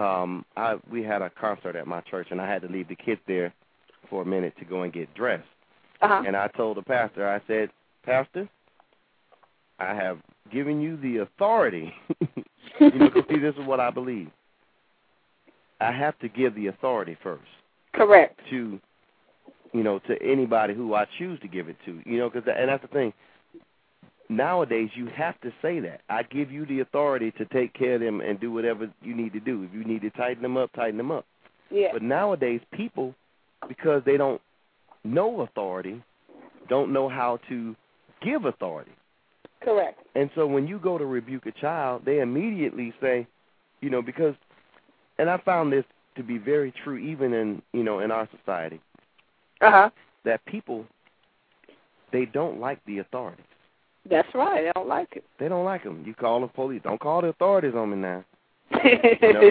[0.00, 2.96] um I we had a concert at my church, and I had to leave the
[2.96, 3.52] kids there
[4.08, 5.44] for a minute to go and get dressed.
[6.02, 6.22] Uh-huh.
[6.26, 7.70] And I told the pastor, I said,
[8.04, 8.48] Pastor,
[9.78, 10.18] I have
[10.52, 11.92] given you the authority.
[12.80, 14.30] you know, see, this is what I believe.
[15.80, 17.42] I have to give the authority first
[17.94, 18.38] Correct.
[18.50, 18.78] to,
[19.72, 22.00] you know, to anybody who I choose to give it to.
[22.04, 23.12] You know, because and that's the thing.
[24.30, 26.02] Nowadays, you have to say that.
[26.08, 29.32] I give you the authority to take care of them and do whatever you need
[29.32, 29.64] to do.
[29.64, 31.26] If you need to tighten them up, tighten them up.
[31.68, 31.88] Yeah.
[31.92, 33.12] But nowadays, people,
[33.66, 34.40] because they don't
[35.02, 36.00] know authority,
[36.68, 37.74] don't know how to
[38.22, 38.92] give authority.
[39.62, 39.98] Correct.
[40.14, 43.26] And so when you go to rebuke a child, they immediately say,
[43.80, 44.36] you know, because,
[45.18, 45.84] and I found this
[46.16, 48.80] to be very true even in, you know, in our society,
[49.60, 49.90] Uh-huh.
[50.24, 50.86] that people,
[52.12, 53.44] they don't like the authorities.
[54.08, 54.68] That's right.
[54.68, 55.24] I don't like it.
[55.38, 56.02] They don't like them.
[56.06, 56.80] You call the police.
[56.82, 58.24] Don't call the authorities on me now.
[58.84, 59.50] you know?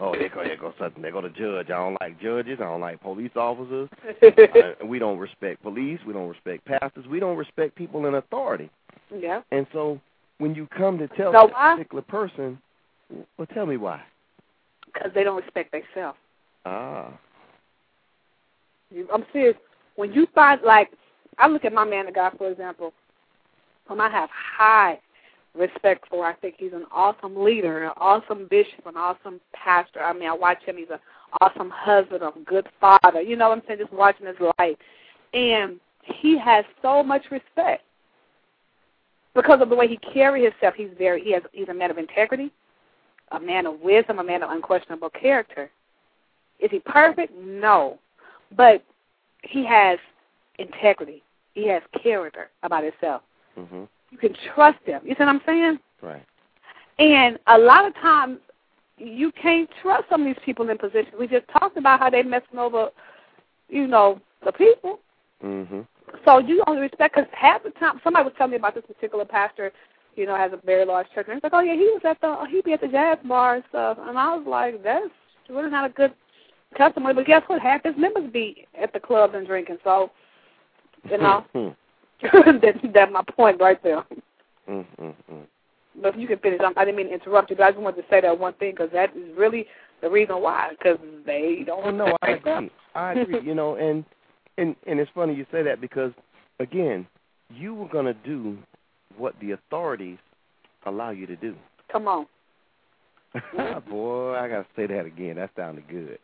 [0.00, 1.02] Oh, they go, they go something.
[1.02, 1.66] They go to judge.
[1.66, 2.58] I don't like judges.
[2.60, 3.90] I don't like police officers.
[4.22, 6.00] uh, we don't respect police.
[6.06, 7.06] We don't respect pastors.
[7.06, 8.70] We don't respect people in authority.
[9.14, 9.42] yeah.
[9.50, 10.00] And so
[10.38, 12.58] when you come to tell Know that particular person,
[13.36, 14.00] well, tell me why.
[14.86, 16.18] Because they don't respect themselves.
[16.64, 17.12] Ah,
[18.90, 19.56] You- I'm serious.
[19.96, 20.90] When you find like,
[21.38, 22.94] I look at my man of God, for example,
[23.90, 25.00] whom I have high
[25.54, 26.24] respect for.
[26.24, 30.00] I think he's an awesome leader, an awesome bishop, an awesome pastor.
[30.00, 30.76] I mean, I watch him.
[30.76, 31.00] He's an
[31.40, 33.20] awesome husband, a good father.
[33.20, 33.80] You know what I'm saying?
[33.80, 34.76] Just watching his life,
[35.34, 37.82] and he has so much respect
[39.34, 40.74] because of the way he carries himself.
[40.76, 41.22] He's very.
[41.22, 41.42] He has.
[41.52, 42.52] He's a man of integrity,
[43.32, 45.68] a man of wisdom, a man of unquestionable character.
[46.60, 47.32] Is he perfect?
[47.36, 47.98] No,
[48.56, 48.84] but
[49.42, 49.98] he has
[50.60, 51.24] integrity.
[51.54, 53.22] He has character about himself.
[53.58, 55.02] Mhm, You can trust them.
[55.04, 55.78] You see what I'm saying?
[56.02, 56.24] right.
[56.98, 58.38] And a lot of times,
[58.98, 61.14] you can't trust some of these people in positions.
[61.18, 62.90] We just talked about how they messing over,
[63.70, 65.00] you know, the people.
[65.42, 65.86] Mhm,
[66.24, 69.24] So you only respect because half the time, somebody was telling me about this particular
[69.24, 69.72] pastor.
[70.16, 72.20] You know, has a very large church, and he's like, "Oh yeah, he was at
[72.20, 75.08] the he'd be at the jazz bar and stuff." And I was like, "That's
[75.48, 76.12] really not a good
[76.76, 77.62] testimony." But guess what?
[77.62, 79.78] Half his members be at the clubs and drinking.
[79.84, 80.10] So,
[81.08, 81.76] you know, mm,
[82.62, 84.04] that, that's my point right there.
[84.68, 85.46] mm, mm, mm.
[86.00, 87.82] But if you can finish, I I didn't mean to interrupt you, but I just
[87.82, 89.66] wanted to say that one thing because that is really
[90.00, 90.70] the reason why.
[90.70, 91.84] Because they don't.
[91.84, 92.70] Oh no, I agree.
[92.94, 93.40] I agree.
[93.42, 94.04] You know, and
[94.58, 96.12] and and it's funny you say that because
[96.60, 97.06] again,
[97.50, 98.56] you were gonna do
[99.16, 100.18] what the authorities
[100.86, 101.54] allow you to do.
[101.90, 102.26] Come on.
[103.88, 105.36] Boy, I gotta say that again.
[105.36, 106.18] That sounded good.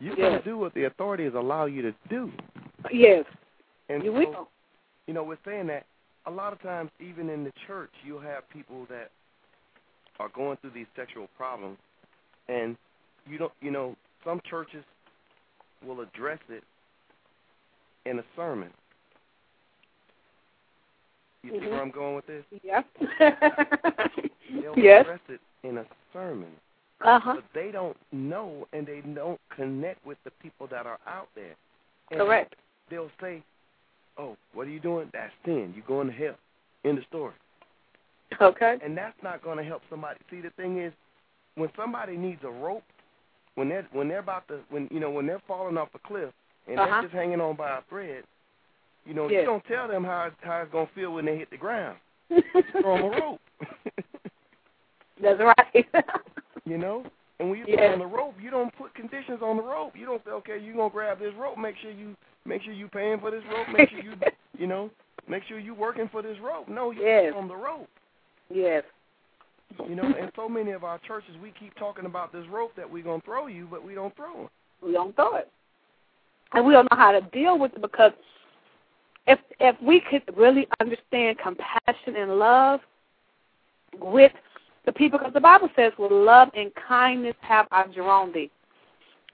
[0.00, 0.30] You're Yes.
[0.32, 2.30] gonna do what the authorities allow you to do.
[2.92, 3.24] Yes,
[3.88, 4.48] And you so, will.
[5.06, 5.84] You know, we're saying that
[6.26, 9.10] a lot of times, even in the church, you'll have people that
[10.18, 11.76] are going through these sexual problems,
[12.48, 12.76] and
[13.26, 14.84] you don't, you know, some churches
[15.86, 16.62] will address it
[18.06, 18.70] in a sermon.
[21.42, 21.70] You see Mhm.
[21.70, 22.44] where I'm going with this?
[22.62, 22.82] Yeah.
[24.62, 25.02] They'll yes.
[25.02, 26.54] address it in a sermon,
[27.02, 27.34] Uh huh.
[27.36, 31.54] but they don't know and they don't connect with the people that are out there.
[32.10, 32.54] And Correct.
[32.88, 33.42] They'll say,
[34.18, 35.08] "Oh, what are you doing?
[35.12, 35.72] That's sin.
[35.74, 36.36] You're going to hell."
[36.84, 37.32] End of story.
[38.40, 38.78] Okay.
[38.84, 40.18] and that's not going to help somebody.
[40.30, 40.92] See, the thing is,
[41.54, 42.82] when somebody needs a rope,
[43.54, 46.30] when they're when they're about to when you know when they're falling off a cliff
[46.66, 46.90] and Uh-huh.
[46.90, 48.24] they're just hanging on by a thread,
[49.06, 49.40] you know, Yeah.
[49.40, 51.98] you don't tell them how how it's going to feel when they hit the ground.
[52.28, 53.40] Throw them a rope.
[55.22, 55.86] That's right.
[56.64, 57.04] you know,
[57.38, 59.92] And when you put on the rope, you don't put conditions on the rope.
[59.96, 61.56] You don't say, okay, you're gonna grab this rope.
[61.58, 62.16] Make sure you
[62.46, 63.66] make sure you paying for this rope.
[63.76, 64.12] Make sure you
[64.58, 64.90] you know
[65.28, 66.68] make sure you working for this rope.
[66.68, 67.32] No, you yes.
[67.36, 67.88] on the rope.
[68.50, 68.84] Yes.
[69.88, 72.88] You know, and so many of our churches, we keep talking about this rope that
[72.88, 74.50] we're gonna throw you, but we don't throw it.
[74.82, 75.50] We don't throw it,
[76.52, 78.12] and we don't know how to deal with it because
[79.26, 82.80] if if we could really understand compassion and love
[83.98, 84.32] with
[84.84, 88.50] the people, because the Bible says, "With love and kindness have I drawn thee."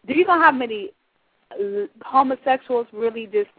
[0.06, 0.90] Do you know how many
[2.04, 3.50] homosexuals really just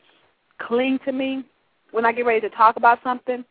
[0.59, 1.43] cling to me
[1.91, 3.43] when I get ready to talk about something?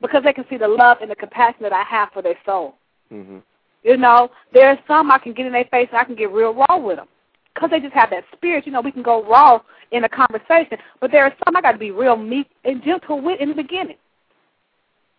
[0.00, 2.74] Because they can see the love and the compassion that I have for their soul.
[3.12, 3.38] Mm-hmm.
[3.84, 6.32] You know, there are some I can get in their face and I can get
[6.32, 7.08] real raw with them
[7.54, 8.66] because they just have that spirit.
[8.66, 11.72] You know, we can go raw in a conversation, but there are some I got
[11.72, 13.96] to be real meek and gentle with in the beginning.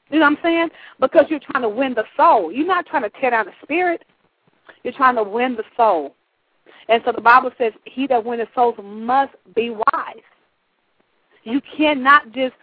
[0.09, 0.69] You know what I'm saying?
[0.99, 2.51] Because you're trying to win the soul.
[2.51, 4.03] You're not trying to tear down the spirit.
[4.83, 6.15] You're trying to win the soul.
[6.89, 10.23] And so the Bible says, he that winneth souls must be wise.
[11.43, 12.55] You cannot just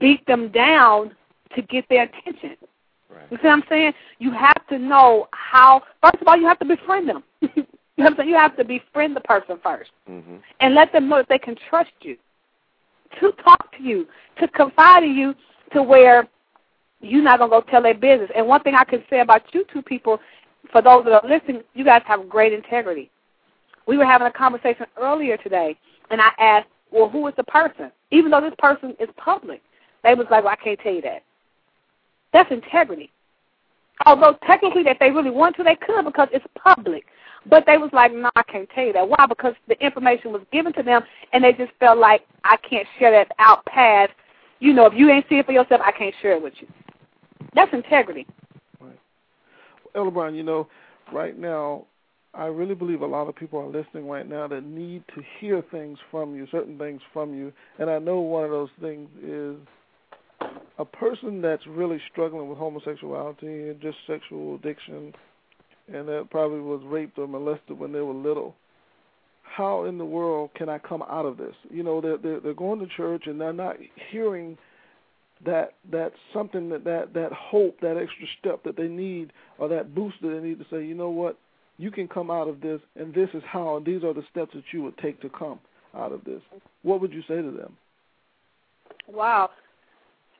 [0.00, 1.14] beat them down
[1.54, 2.56] to get their attention.
[3.10, 3.26] Right.
[3.30, 3.92] You see what I'm saying?
[4.18, 5.82] You have to know how.
[6.02, 7.22] First of all, you have to befriend them.
[7.42, 7.64] you know
[7.96, 8.28] what I'm saying?
[8.30, 10.36] You have to befriend the person 1st mm-hmm.
[10.60, 12.16] and let them know that they can trust you,
[13.20, 14.06] to talk to you,
[14.40, 15.34] to confide in you,
[15.74, 16.26] to where
[17.02, 18.30] you're not gonna go tell their business.
[18.34, 20.18] And one thing I can say about you two people,
[20.70, 23.10] for those that are listening, you guys have great integrity.
[23.86, 25.76] We were having a conversation earlier today,
[26.10, 29.62] and I asked, "Well, who is the person?" Even though this person is public,
[30.04, 31.22] they was like, "Well, I can't tell you that."
[32.32, 33.10] That's integrity.
[34.06, 37.04] Although technically, if they really want to, they could because it's public.
[37.46, 39.08] But they was like, no, I can't tell you that.
[39.08, 39.26] Why?
[39.28, 43.10] Because the information was given to them, and they just felt like I can't share
[43.10, 44.12] that out past.
[44.60, 46.68] You know, if you ain't see it for yourself, I can't share it with you.
[47.54, 48.26] That's integrity.
[49.94, 50.68] Brown, you know,
[51.12, 51.86] right now,
[52.34, 55.62] I really believe a lot of people are listening right now that need to hear
[55.70, 57.52] things from you, certain things from you.
[57.78, 59.56] And I know one of those things is
[60.78, 65.12] a person that's really struggling with homosexuality and just sexual addiction
[65.92, 68.54] and that probably was raped or molested when they were little
[69.56, 71.54] how in the world can I come out of this?
[71.70, 73.76] You know, they're they're, they're going to church and they're not
[74.10, 74.56] hearing
[75.44, 79.94] that that something that that that hope, that extra step that they need, or that
[79.94, 81.36] boost that they need to say, you know what,
[81.78, 84.52] you can come out of this, and this is how, and these are the steps
[84.54, 85.58] that you would take to come
[85.94, 86.40] out of this.
[86.82, 87.76] What would you say to them?
[89.08, 89.50] Wow,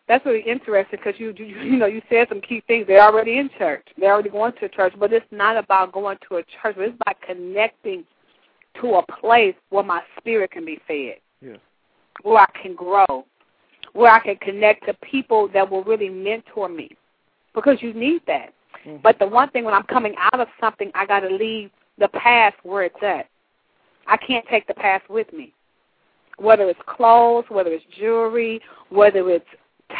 [0.08, 2.86] that's really interesting because you, you you know you said some key things.
[2.86, 3.86] They're already in church.
[3.98, 6.76] They're already going to church, but it's not about going to a church.
[6.76, 8.04] It's about connecting
[8.80, 11.16] to a place where my spirit can be fed.
[11.40, 11.56] Yeah.
[12.22, 13.24] Where I can grow,
[13.92, 16.90] where I can connect to people that will really mentor me,
[17.54, 18.52] because you need that.
[18.86, 19.02] Mm-hmm.
[19.02, 22.08] But the one thing when I'm coming out of something, I got to leave the
[22.08, 23.28] past where it's at.
[24.06, 25.52] I can't take the past with me.
[26.38, 29.46] Whether it's clothes, whether it's jewelry, whether it's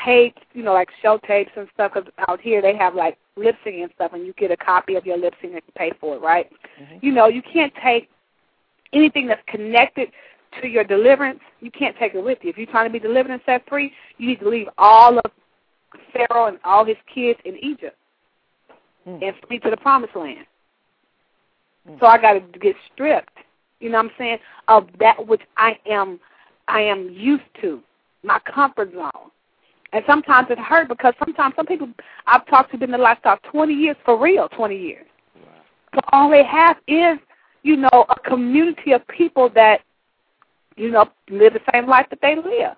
[0.04, 1.92] tapes, you know, like show tapes and stuff.
[1.94, 4.94] Because out here they have like lip syncing and stuff, and you get a copy
[4.94, 6.50] of your lip sync and you pay for it, right?
[6.80, 7.06] Mm-hmm.
[7.06, 8.08] You know, you can't take
[8.92, 10.08] anything that's connected
[10.60, 11.40] to your deliverance.
[11.60, 12.50] You can't take it with you.
[12.50, 15.30] If you're trying to be delivered and set free, you need to leave all of
[16.12, 17.96] Pharaoh and all his kids in Egypt
[19.06, 19.22] mm.
[19.22, 20.46] and flee to the promised land.
[21.88, 22.00] Mm.
[22.00, 23.36] So I got to get stripped.
[23.80, 24.38] You know what I'm saying?
[24.68, 26.20] Of that which I am,
[26.68, 27.80] I am used to,
[28.22, 29.30] my comfort zone.
[29.92, 31.88] And sometimes it hurt because sometimes some people
[32.26, 35.06] I've talked to been in the lifestyle 20 years for real, 20 years.
[35.34, 35.42] Wow.
[35.92, 37.18] But all they have is,
[37.62, 39.82] you know, a community of people that,
[40.76, 42.76] you know, live the same life that they live.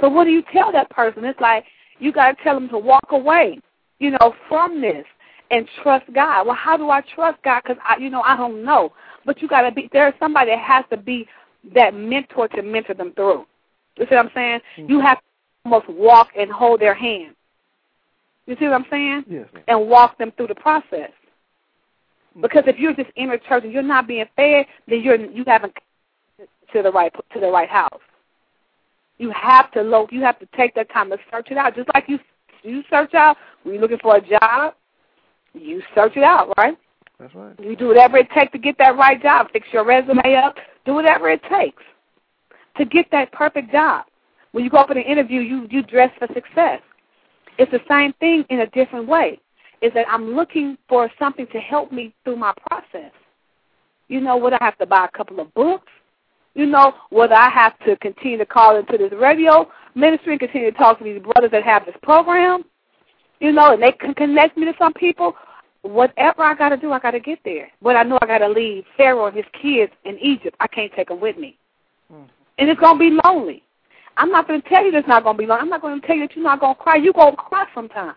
[0.00, 1.24] So what do you tell that person?
[1.24, 1.64] It's like
[1.98, 3.60] you got to tell them to walk away,
[3.98, 5.04] you know, from this
[5.50, 6.46] and trust God.
[6.46, 7.62] Well, how do I trust God?
[7.62, 8.92] Because I, you know, I don't know.
[9.24, 9.88] But you got to be.
[9.92, 11.26] There's somebody that has to be
[11.74, 13.46] that mentor to mentor them through.
[13.96, 14.60] You see what I'm saying?
[14.78, 14.90] Mm-hmm.
[14.90, 15.24] You have to
[15.64, 17.34] almost walk and hold their hand.
[18.46, 19.24] You see what I'm saying?
[19.28, 19.46] Yes.
[19.66, 21.10] And walk them through the process.
[22.40, 25.44] Because if you're just in a church and you're not being fed, then you're you
[25.46, 25.74] haven't
[26.72, 28.00] to the right to the right house.
[29.18, 30.12] You have to look.
[30.12, 31.74] You have to take that time to search it out.
[31.74, 32.18] Just like you
[32.62, 34.74] you search out when you're looking for a job,
[35.54, 36.76] you search it out, right?
[37.18, 37.58] That's right.
[37.58, 39.48] You do whatever it takes to get that right job.
[39.52, 40.56] Fix your resume up.
[40.84, 41.82] Do whatever it takes
[42.76, 44.06] to get that perfect job.
[44.52, 46.80] When you go up in an interview, you you dress for success.
[47.58, 49.40] It's the same thing in a different way.
[49.82, 53.12] Is that I'm looking for something to help me through my process.
[54.08, 55.92] You know, would I have to buy a couple of books?
[56.58, 60.72] You know, whether I have to continue to call into this radio ministry and continue
[60.72, 62.64] to talk to these brothers that have this program,
[63.38, 65.36] you know, and they can connect me to some people.
[65.82, 67.70] whatever I got to do, I got to get there.
[67.80, 70.56] But I know I got to leave Pharaoh and his kids in Egypt.
[70.58, 71.56] I can't take them with me.
[72.12, 72.26] Mm.
[72.58, 73.62] And it's going to be lonely.
[74.16, 75.62] I'm not going to tell you it's not going to be lonely.
[75.62, 76.96] I'm not going to tell you that you're not going to cry.
[76.96, 78.16] You're going to cry sometime.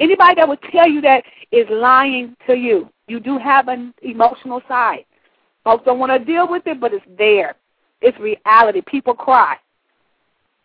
[0.00, 2.88] Anybody that would tell you that is lying to you.
[3.06, 5.04] You do have an emotional side.
[5.64, 7.54] Folks don't want to deal with it, but it's there.
[8.00, 8.82] It's reality.
[8.86, 9.56] People cry.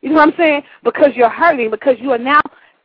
[0.02, 0.64] You know what I'm saying?
[0.84, 2.42] Because you're hurting, because you are now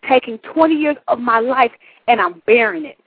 [0.08, 1.72] taking 20 years of my life
[2.08, 2.98] and I'm bearing it.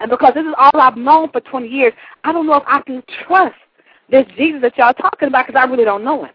[0.00, 1.92] And because this is all I've known for 20 years,
[2.24, 3.54] I don't know if I can trust
[4.10, 6.32] this Jesus that y'all talking about because I really don't know him.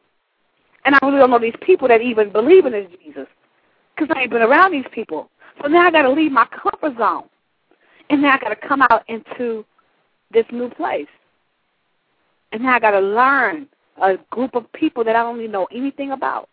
[0.86, 3.28] And I really don't know these people that even believe in this Jesus
[3.95, 5.30] because I ain't been around these people.
[5.62, 7.26] So now I got to leave my comfort zone.
[8.09, 9.66] And now I got to come out into
[10.32, 11.07] this new place.
[12.51, 13.67] And now I got to learn
[14.01, 16.49] a group of people that I don't even know anything about.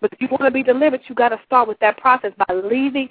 [0.00, 2.54] But if you want to be delivered, you got to start with that process by
[2.54, 3.08] leaving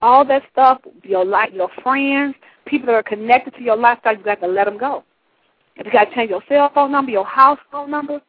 [0.00, 2.34] all that stuff, your life, your friends,
[2.66, 4.16] people that are connected to your lifestyle.
[4.16, 5.04] You got to let them go.
[5.76, 8.20] If you got to change your cell phone number, your house phone number,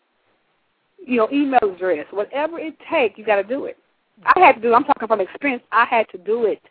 [1.05, 3.77] your email address, whatever it takes, you got to do it.
[4.23, 4.73] I had to do.
[4.73, 5.63] I'm talking from experience.
[5.71, 6.61] I had to do it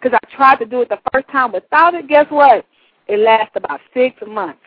[0.00, 2.08] because I tried to do it the first time without it.
[2.08, 2.64] Guess what?
[3.08, 4.60] It lasted about six months,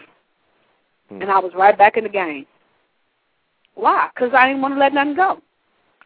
[1.16, 1.22] hmm.
[1.22, 2.46] and I was right back in the game.
[3.76, 4.10] Why?
[4.14, 5.42] Because I didn't want to let nothing go.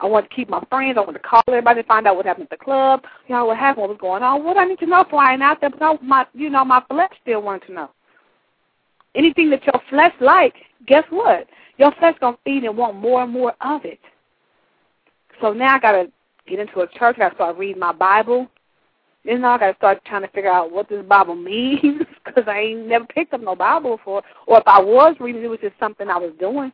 [0.02, 0.98] I wanted to keep my friends.
[0.98, 3.04] I wanted to call everybody, find out what happened at the club.
[3.28, 4.44] You know what happened, what was going on.
[4.44, 7.42] What I need to know flying out there, but my, you know, my flesh still
[7.42, 7.90] wanted to know.
[9.16, 10.56] Anything that your flesh like,
[10.88, 11.48] guess what?
[11.78, 14.00] Your flesh gonna feed and want more and more of it.
[15.42, 16.12] So now I gotta
[16.48, 17.18] get into a church.
[17.20, 18.48] I start reading my Bible.
[19.26, 22.88] Then I gotta start trying to figure out what this Bible means because I ain't
[22.88, 24.24] never picked up no Bible before.
[24.48, 26.72] Or if I was reading, it was just something I was doing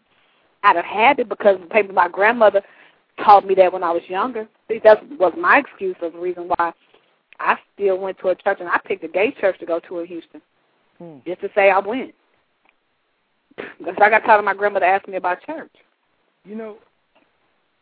[0.64, 2.62] out of habit because maybe my grandmother
[3.24, 4.48] taught me that when I was younger.
[4.68, 6.74] See, that was my excuse of the reason why
[7.40, 10.00] I still went to a church and I picked a gay church to go to
[10.00, 10.42] in Houston,
[10.98, 11.18] hmm.
[11.26, 12.14] just to say I went.
[13.78, 15.72] Because I got tired of my grandmother asking me about church.
[16.44, 16.78] You know,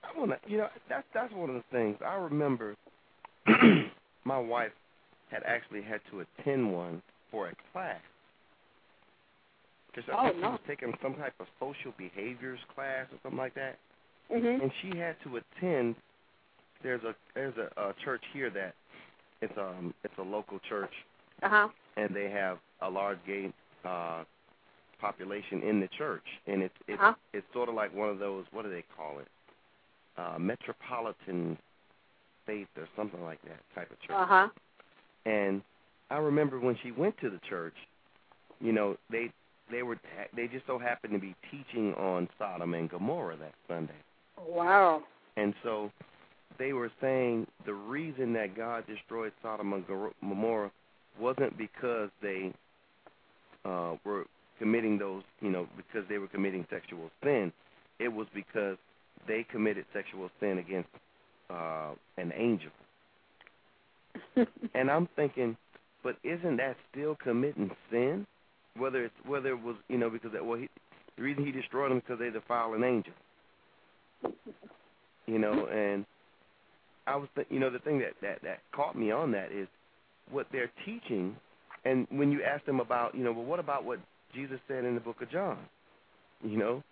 [0.03, 2.75] I wanna, you know, that's that's one of the things I remember.
[4.25, 4.71] my wife
[5.29, 7.01] had actually had to attend one
[7.31, 7.99] for a class.
[9.87, 10.47] Because oh, I think no.
[10.47, 13.77] she was taking some type of social behaviors class or something like that.
[14.31, 14.61] Mm-hmm.
[14.61, 15.95] And she had to attend.
[16.81, 18.73] There's a there's a, a church here that
[19.41, 20.91] it's um it's a local church.
[21.41, 21.67] Uh huh.
[21.97, 23.53] And they have a large gay
[23.85, 24.23] uh,
[24.99, 27.13] population in the church, and it's it's uh-huh.
[27.33, 29.27] it's sort of like one of those what do they call it?
[30.17, 31.57] Uh, metropolitan
[32.45, 34.15] faith or something like that type of church.
[34.15, 34.47] Uh huh.
[35.25, 35.61] And
[36.09, 37.75] I remember when she went to the church,
[38.59, 39.31] you know, they
[39.71, 39.97] they were
[40.35, 43.93] they just so happened to be teaching on Sodom and Gomorrah that Sunday.
[44.47, 45.03] Wow.
[45.37, 45.91] And so
[46.59, 49.85] they were saying the reason that God destroyed Sodom and
[50.21, 50.71] Gomorrah
[51.19, 52.53] wasn't because they
[53.65, 54.25] uh, were
[54.59, 57.51] committing those, you know, because they were committing sexual sin.
[57.99, 58.77] It was because
[59.27, 60.89] they committed sexual sin against
[61.53, 62.71] uh, an angel.
[64.73, 65.57] and I'm thinking,
[66.03, 68.25] but isn't that still committing sin?
[68.77, 70.67] Whether it's whether it was, you know, because that, well, he,
[71.15, 73.13] the reason he destroyed them is because they defile an angel.
[75.27, 76.05] You know, and
[77.05, 79.67] I was, th- you know, the thing that that that caught me on that is
[80.31, 81.35] what they're teaching,
[81.85, 83.99] and when you ask them about, you know, well, what about what
[84.33, 85.59] Jesus said in the book of John?
[86.43, 86.83] You know,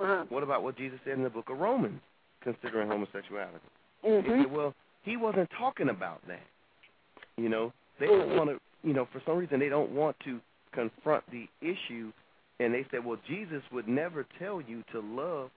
[0.00, 0.24] uh-huh.
[0.28, 2.00] what about what Jesus said in the book of Romans
[2.42, 3.58] considering homosexuality?
[4.04, 4.42] Mm-hmm.
[4.42, 6.46] Said, well, he wasn't talking about that.
[7.36, 8.28] You know, they mm-hmm.
[8.28, 8.58] don't want to.
[8.86, 10.40] You know, for some reason they don't want to
[10.72, 12.12] confront the issue,
[12.60, 15.50] and they said, well, Jesus would never tell you to love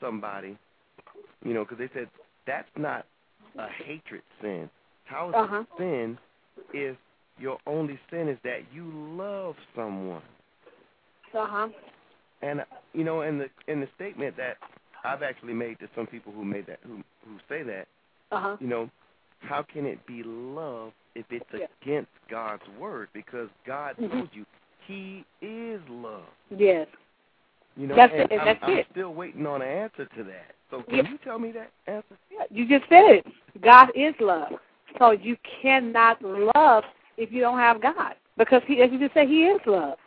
[0.00, 0.56] somebody.
[1.44, 2.08] You know, because they said
[2.46, 3.06] that's not
[3.58, 4.70] a hatred sin.
[5.04, 5.60] How is uh-huh.
[5.60, 6.18] it sin
[6.72, 6.96] if
[7.38, 10.22] your only sin is that you love someone?
[11.36, 11.68] Uh huh.
[12.42, 12.60] And
[12.92, 14.56] you know, in the in the statement that
[15.04, 17.86] I've actually made to some people who made that who who say that,
[18.32, 18.56] uh-huh.
[18.60, 18.90] you know,
[19.40, 21.66] how can it be love if it's yeah.
[21.82, 23.08] against God's word?
[23.12, 24.12] Because God mm-hmm.
[24.12, 24.46] told you
[24.86, 26.24] He is love.
[26.56, 26.86] Yes.
[27.76, 28.86] You know, that's and it, I'm, that's I'm it.
[28.92, 30.54] still waiting on an answer to that.
[30.70, 32.16] So can you tell me that answer?
[32.30, 33.26] Yeah, you just said it.
[33.60, 34.52] God is love.
[34.98, 36.84] So you cannot love
[37.16, 39.98] if you don't have God, because He, as you just said, He is love.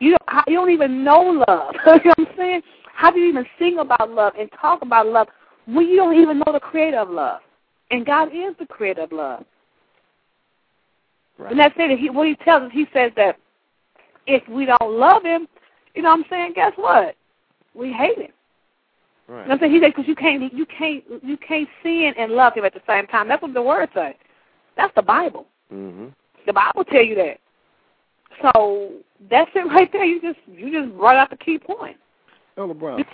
[0.00, 1.74] You don't, you don't even know love.
[1.86, 2.62] you know what I'm saying?
[2.98, 5.28] How do you even sing about love and talk about love
[5.66, 7.38] when you don't even know the creator of love?
[7.92, 9.44] And God is the creator of love.
[11.38, 11.52] Right.
[11.52, 11.96] And that's it.
[11.96, 13.38] He, what he tells us, he says that
[14.26, 15.46] if we don't love him,
[15.94, 16.54] you know what I'm saying?
[16.56, 17.14] Guess what?
[17.72, 18.32] We hate him.
[19.28, 19.42] Right.
[19.42, 19.72] You know what I'm saying?
[19.74, 22.82] He said because you can't you can't you can't sin and love him at the
[22.84, 23.28] same time.
[23.28, 24.14] That's what the word says.
[24.76, 25.46] That's the Bible.
[25.72, 26.06] Mm-hmm.
[26.46, 27.38] The Bible tell you that.
[28.42, 28.94] So
[29.30, 30.04] that's it right there.
[30.04, 31.96] You just you just brought out the key point.
[32.58, 33.04] Elder Brown,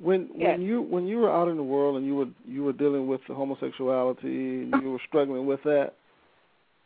[0.00, 0.58] when Yes.
[0.58, 3.06] when you when you were out in the world and you were you were dealing
[3.06, 5.92] with the homosexuality and you were struggling with that.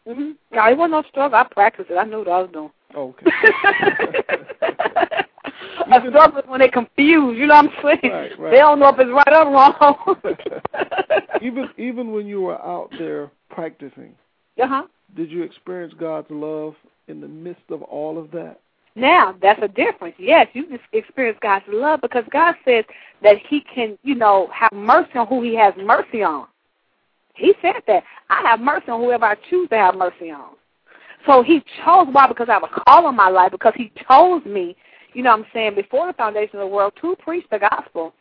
[0.06, 1.38] hmm No, it wasn't no struggle.
[1.38, 1.96] I practiced it.
[1.96, 2.70] I knew what I was doing.
[2.94, 3.26] Okay.
[5.90, 7.38] a struggle is when they confused.
[7.38, 8.12] You know what I'm saying?
[8.12, 8.50] Right, right.
[8.50, 9.96] They don't know if it's right or wrong.
[11.42, 14.14] even even when you were out there practicing,
[14.62, 14.82] uh huh.
[15.16, 16.74] did you experience God's love
[17.08, 18.60] in the midst of all of that?
[18.98, 20.16] Now that's a difference.
[20.18, 22.84] Yes, you experience God's love because God says
[23.22, 26.48] that He can, you know, have mercy on who He has mercy on.
[27.34, 30.56] He said that I have mercy on whoever I choose to have mercy on.
[31.26, 32.26] So He chose why?
[32.26, 33.52] Because I have a call on my life.
[33.52, 34.76] Because He chose me.
[35.14, 35.76] You know what I'm saying?
[35.76, 38.12] Before the foundation of the world, to preach the gospel.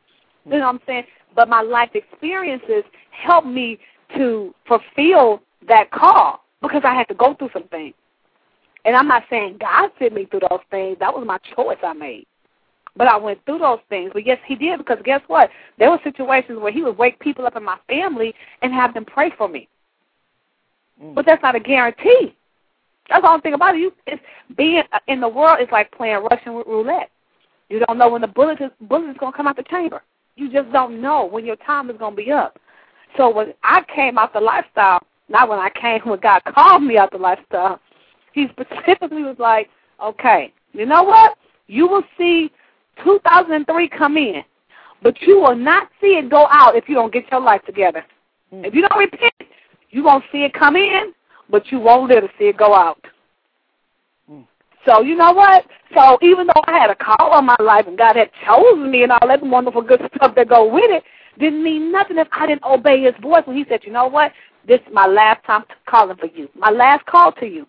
[0.45, 1.03] You know what I'm saying?
[1.36, 3.80] But my life experiences helped me
[4.15, 7.95] to fulfill that call because I had to go through some things.
[8.88, 10.95] And I'm not saying God sent me through those things.
[11.01, 12.25] That was my choice I made.
[12.95, 14.11] But I went through those things.
[14.13, 15.49] But yes, He did because guess what?
[15.77, 19.03] There were situations where He would wake people up in my family and have them
[19.03, 19.67] pray for me.
[21.03, 21.13] Mm.
[21.13, 22.33] But that's not a guarantee.
[23.09, 23.79] That's the only thing about it.
[23.79, 24.23] You, it's
[24.55, 27.11] being in the world is like playing Russian roulette.
[27.69, 30.01] You don't know when the bullet is, bullet is going to come out the chamber.
[30.38, 32.57] You just don't know when your time is going to be up.
[33.17, 36.97] So when I came out the lifestyle, not when I came when God called me
[36.97, 37.81] out the lifestyle,
[38.38, 39.67] He specifically was like,
[39.99, 41.35] okay, you know what?
[41.65, 42.51] You will see
[43.03, 44.43] 2003 come in,
[45.01, 48.05] but you will not see it go out if you don't get your life together.
[48.53, 48.67] Mm.
[48.67, 49.33] If you don't repent,
[49.89, 51.15] you won't see it come in,
[51.49, 53.03] but you won't live to see it go out.
[54.31, 54.45] Mm.
[54.85, 55.65] So you know what?
[55.95, 59.01] So even though I had a call on my life and God had chosen me
[59.01, 61.03] and all that wonderful good stuff that go with it,
[61.39, 64.31] didn't mean nothing if I didn't obey His voice when He said, "You know what?
[64.67, 66.49] This is my last time calling for you.
[66.55, 67.65] My last call to you.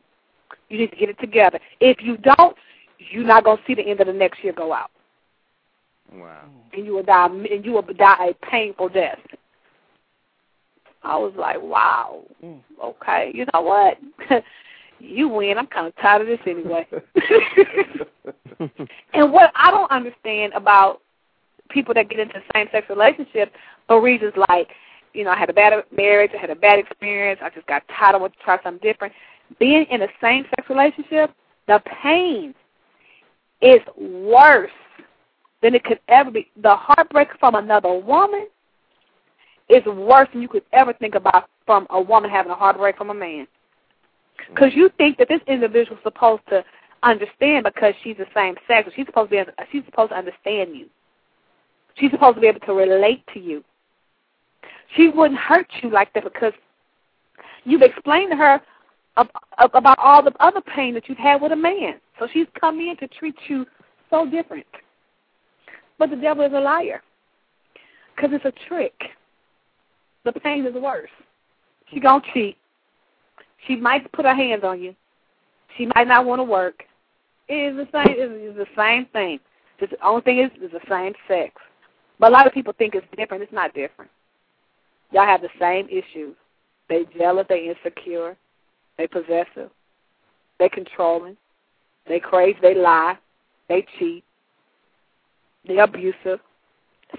[0.68, 1.58] You need to get it together.
[1.80, 2.56] If you don't,
[2.98, 4.90] you're not gonna see the end of the next year go out,
[6.12, 6.48] Wow.
[6.72, 7.26] and you will die.
[7.26, 9.18] And you will die a painful death."
[11.02, 12.60] I was like, "Wow, Mm.
[12.82, 13.30] okay.
[13.34, 13.98] You know what?
[14.98, 15.56] you win.
[15.58, 16.86] I'm kind of tired of this anyway."
[19.14, 21.00] And what I don't understand about
[21.70, 23.52] people that get into same sex relationships
[23.86, 24.68] for reasons like,
[25.14, 27.82] you know, I had a bad marriage, I had a bad experience, I just got
[27.88, 29.12] tired of want to try something different.
[29.58, 31.30] Being in a same sex relationship,
[31.66, 32.54] the pain
[33.60, 34.70] is worse
[35.62, 36.48] than it could ever be.
[36.62, 38.46] The heartbreak from another woman
[39.68, 43.10] is worse than you could ever think about from a woman having a heartbreak from
[43.10, 43.46] a man.
[44.48, 46.64] Because you think that this individual is supposed to
[47.02, 48.90] understand because she's the same sex.
[48.94, 49.52] She's supposed to be.
[49.70, 50.86] She's supposed to understand you.
[51.96, 53.64] She's supposed to be able to relate to you.
[54.96, 56.52] She wouldn't hurt you like that because
[57.64, 58.60] you've explained to her
[59.58, 61.94] about all the other pain that you've had with a man.
[62.18, 63.66] So she's come in to treat you
[64.10, 64.66] so different.
[65.98, 67.02] But the devil is a liar
[68.14, 68.94] because it's a trick.
[70.24, 71.10] The pain is worse.
[71.90, 72.56] She gonna cheat.
[73.66, 74.94] She might put her hands on you.
[75.76, 76.84] She might not want to work.
[77.48, 78.14] It is the same.
[78.16, 79.40] It is the same thing.
[79.80, 81.54] Just the only thing is, is the same sex.
[82.18, 83.42] But a lot of people think it's different.
[83.42, 84.10] It's not different.
[85.12, 86.34] Y'all have the same issues.
[86.88, 87.46] They jealous.
[87.48, 88.36] They insecure.
[88.98, 89.70] They possessive.
[90.58, 91.36] They controlling.
[92.06, 92.58] They crazy.
[92.60, 93.16] They lie.
[93.68, 94.24] They cheat.
[95.66, 96.40] They abusive.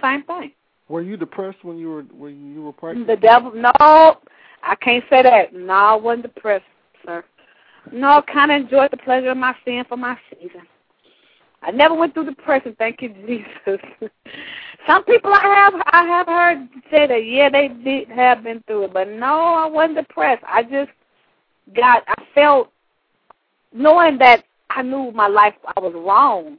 [0.02, 0.52] Same thing.
[0.90, 3.08] Were you depressed when you were when you were pregnant?
[3.08, 5.54] The devil, no, I can't say that.
[5.54, 6.66] No, I wasn't depressed,
[7.06, 7.24] sir.
[7.92, 10.62] No, kind of enjoyed the pleasure of my sin for my season.
[11.62, 12.76] I never went through depression.
[12.78, 13.80] Thank you, Jesus.
[14.88, 18.86] Some people I have I have heard say that yeah they did have been through
[18.86, 20.44] it, but no, I wasn't depressed.
[20.48, 20.90] I just
[21.76, 22.72] got I felt
[23.74, 26.58] knowing that I knew my life I was wrong,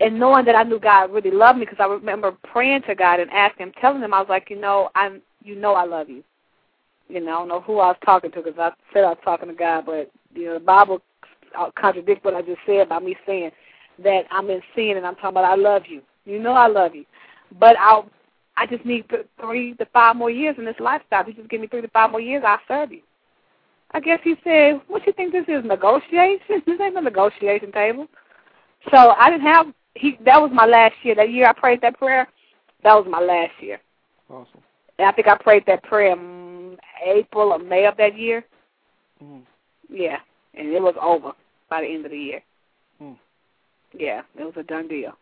[0.00, 3.20] and knowing that I knew God really loved me because I remember praying to God
[3.20, 6.08] and asking Him, telling Him I was like, you know, I'm you know I love
[6.08, 6.22] you.
[7.08, 9.18] You know, I don't know who I was talking to because I said I was
[9.24, 11.00] talking to God, but you know the Bible
[11.78, 13.50] contradicts what I just said by me saying
[14.02, 16.02] that I'm in sin and I'm talking about I love you.
[16.24, 17.04] You know I love you,
[17.58, 18.02] but I
[18.56, 21.22] I just need th- three to five more years in this lifestyle.
[21.22, 23.02] If you just give me three to five more years, I'll serve you.
[23.92, 25.64] I guess he said, "What you think this is?
[25.64, 26.62] Negotiation?
[26.66, 28.08] This ain't a negotiation table."
[28.90, 30.18] So I didn't have he.
[30.24, 31.14] That was my last year.
[31.14, 32.28] That year I prayed that prayer.
[32.82, 33.80] That was my last year.
[34.28, 34.62] Awesome.
[34.98, 38.44] And I think I prayed that prayer in April or May of that year.
[39.22, 39.42] Mm.
[39.88, 40.18] Yeah,
[40.54, 41.32] and it was over
[41.68, 42.42] by the end of the year.
[43.02, 43.16] Mm.
[43.96, 45.12] Yeah, it was a done deal.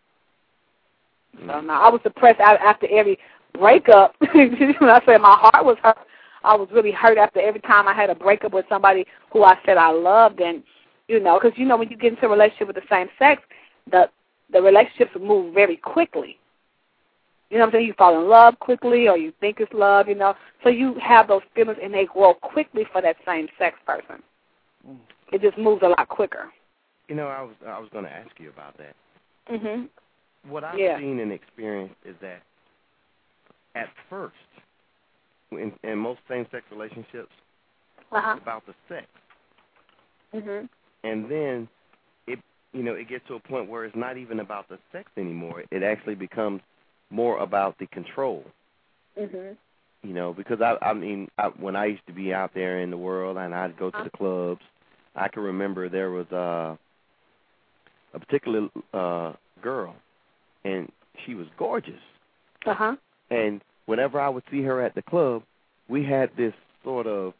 [1.46, 3.18] So no, I was depressed after every
[3.52, 4.14] breakup.
[4.20, 5.98] when I said my heart was hurt,
[6.44, 9.58] I was really hurt after every time I had a breakup with somebody who I
[9.64, 10.62] said I loved, and
[11.08, 13.42] you know, because you know when you get into a relationship with the same sex,
[13.90, 14.08] the
[14.52, 16.38] the relationships move very quickly.
[17.50, 17.86] You know what I'm saying?
[17.86, 20.08] You fall in love quickly, or you think it's love.
[20.08, 23.76] You know, so you have those feelings, and they grow quickly for that same sex
[23.86, 24.22] person.
[24.88, 24.98] Mm.
[25.32, 26.52] It just moves a lot quicker.
[27.08, 28.94] You know, I was I was going to ask you about that.
[29.50, 29.88] Mhm.
[30.48, 30.98] What I've yeah.
[30.98, 32.42] seen and experienced is that
[33.74, 34.34] at first,
[35.52, 37.32] in, in most same-sex relationships,
[38.12, 38.34] uh-huh.
[38.34, 39.06] it's about the sex.
[40.34, 40.68] Mhm.
[41.04, 41.68] And then
[42.26, 42.40] it
[42.72, 45.64] you know it gets to a point where it's not even about the sex anymore.
[45.70, 46.60] It actually becomes
[47.10, 48.44] more about the control.
[49.18, 49.56] Mhm.
[50.02, 52.90] You know, because I I mean I, when I used to be out there in
[52.90, 54.04] the world and I'd go to uh-huh.
[54.04, 54.62] the clubs,
[55.14, 56.76] I can remember there was uh
[58.12, 59.32] a particular uh
[59.62, 59.94] girl
[60.64, 60.90] and
[61.24, 62.00] she was gorgeous.
[62.66, 62.96] Uh-huh.
[63.30, 65.42] And whenever I would see her at the club,
[65.88, 67.34] we had this sort of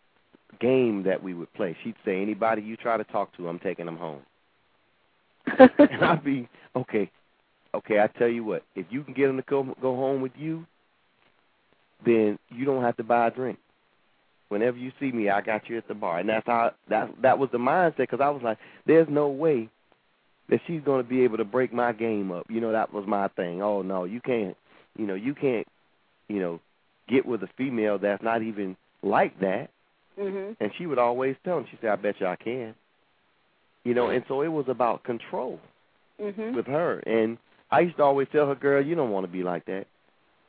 [0.61, 1.77] game that we would play.
[1.83, 4.23] She'd say, "Anybody you try to talk to, I'm taking them home."
[5.59, 7.11] and I'd be, "Okay,
[7.75, 10.33] okay, I tell you what, if you can get them to go go home with
[10.37, 10.67] you,
[12.05, 13.59] then you don't have to buy a drink.
[14.49, 17.39] Whenever you see me, I got you at the bar." And that's how that that
[17.39, 19.69] was the mindset because I was like, "There's no way
[20.49, 23.07] that she's going to be able to break my game up." You know, that was
[23.07, 23.63] my thing.
[23.63, 24.57] Oh no, you can't.
[24.97, 25.67] You know, you can't.
[26.29, 26.61] You know,
[27.09, 29.71] get with a female that's not even like that.
[30.19, 30.63] Mm-hmm.
[30.63, 32.75] And she would always tell him, she said, I bet you I can.
[33.85, 35.61] You know, and so it was about control
[36.21, 36.55] mm-hmm.
[36.55, 37.01] with her.
[37.01, 37.37] And
[37.71, 39.87] I used to always tell her, girl, you don't want to be like that.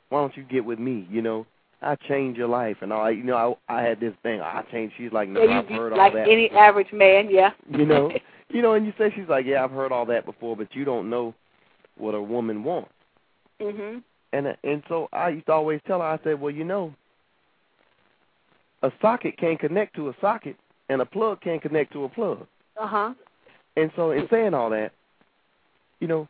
[0.10, 1.08] Why don't you get with me?
[1.12, 1.46] You know,
[1.82, 3.12] I change your life and all.
[3.12, 4.40] You know, I I had this thing.
[4.40, 4.96] I changed.
[4.98, 6.20] She's like, no, yeah, I've heard like all that.
[6.20, 7.50] Like any average man, yeah.
[7.70, 8.12] You know,
[8.50, 10.86] you know, and you say she's like, yeah, I've heard all that before, but you
[10.86, 11.34] don't know
[11.98, 12.92] what a woman wants.
[13.62, 14.04] Mhm.
[14.36, 16.94] And and so I used to always tell her, I said, well, you know,
[18.84, 20.58] a socket can't connect to a socket,
[20.90, 22.46] and a plug can't connect to a plug.
[22.78, 23.14] Uh huh.
[23.78, 24.92] And so, in saying all that,
[26.02, 26.28] you know,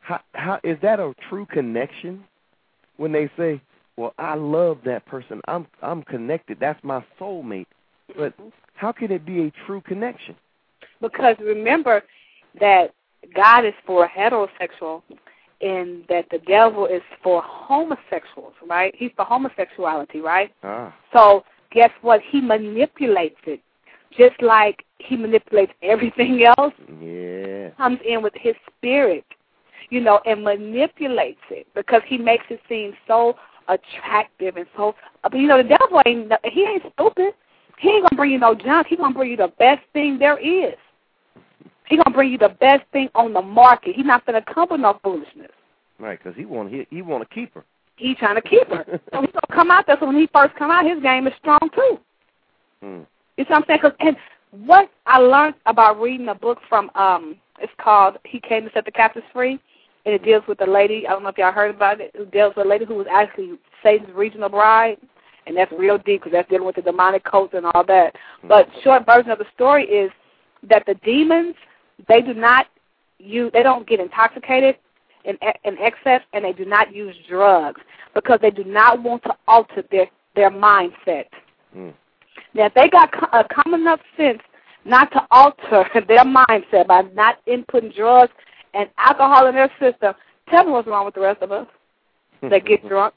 [0.00, 2.24] how how is that a true connection?
[2.96, 3.62] When they say,
[3.96, 5.40] "Well, I love that person.
[5.46, 6.58] I'm I'm connected.
[6.58, 7.66] That's my soulmate."
[8.16, 8.34] But
[8.74, 10.34] how can it be a true connection?
[11.00, 12.02] Because remember
[12.58, 12.92] that
[13.36, 15.02] God is for heterosexual
[15.60, 18.94] and that the devil is for homosexuals, right?
[18.96, 20.52] He's for homosexuality, right?
[20.62, 20.94] Ah.
[21.12, 22.20] So guess what?
[22.30, 23.60] He manipulates it.
[24.16, 26.74] Just like he manipulates everything else.
[27.00, 27.70] Yeah.
[27.76, 29.24] Comes in with his spirit,
[29.90, 33.36] you know, and manipulates it because he makes it seem so
[33.68, 37.34] attractive and so but you know the devil ain't he ain't stupid.
[37.78, 38.88] He ain't gonna bring you no junk.
[38.88, 40.74] He gonna bring you the best thing there is.
[41.90, 43.96] He gonna bring you the best thing on the market.
[43.96, 45.50] He's not gonna come with no foolishness.
[45.98, 47.64] Right, because he want he he want to keep her.
[47.96, 48.84] He's trying to keep her.
[49.12, 49.96] so he's gonna come out there.
[49.98, 51.98] So when he first come out, his game is strong too.
[52.80, 53.00] Hmm.
[53.36, 53.80] You see what I'm saying?
[53.80, 54.16] Cause, and
[54.66, 58.84] what I learned about reading a book from um, it's called "He Came to Set
[58.84, 59.58] the Captives Free,"
[60.06, 61.08] and it deals with a lady.
[61.08, 62.12] I don't know if y'all heard about it.
[62.14, 64.98] It deals with a lady who was actually Satan's regional bride,
[65.48, 68.14] and that's real deep because that's dealing with the demonic cults and all that.
[68.46, 70.12] But short version of the story is
[70.68, 71.56] that the demons
[72.08, 72.66] they do not
[73.18, 74.76] use they don't get intoxicated
[75.24, 77.80] in, in excess and they do not use drugs
[78.14, 81.26] because they do not want to alter their their mindset.
[81.76, 81.92] Mm.
[82.54, 84.40] Now, if they got a common enough sense
[84.84, 88.32] not to alter their mindset by not inputting drugs
[88.74, 90.14] and alcohol in their system,
[90.48, 91.66] tell me what's wrong with the rest of us.
[92.42, 93.14] They get drunk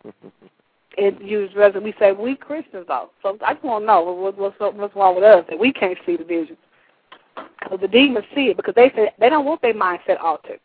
[0.97, 3.09] and use drugs, and we say we Christians though.
[3.21, 5.97] So I just want to know what, what's what's wrong with us that we can't
[6.05, 6.57] see the vision.
[7.35, 10.59] Because the demons see it because they say they don't want their mindset altered.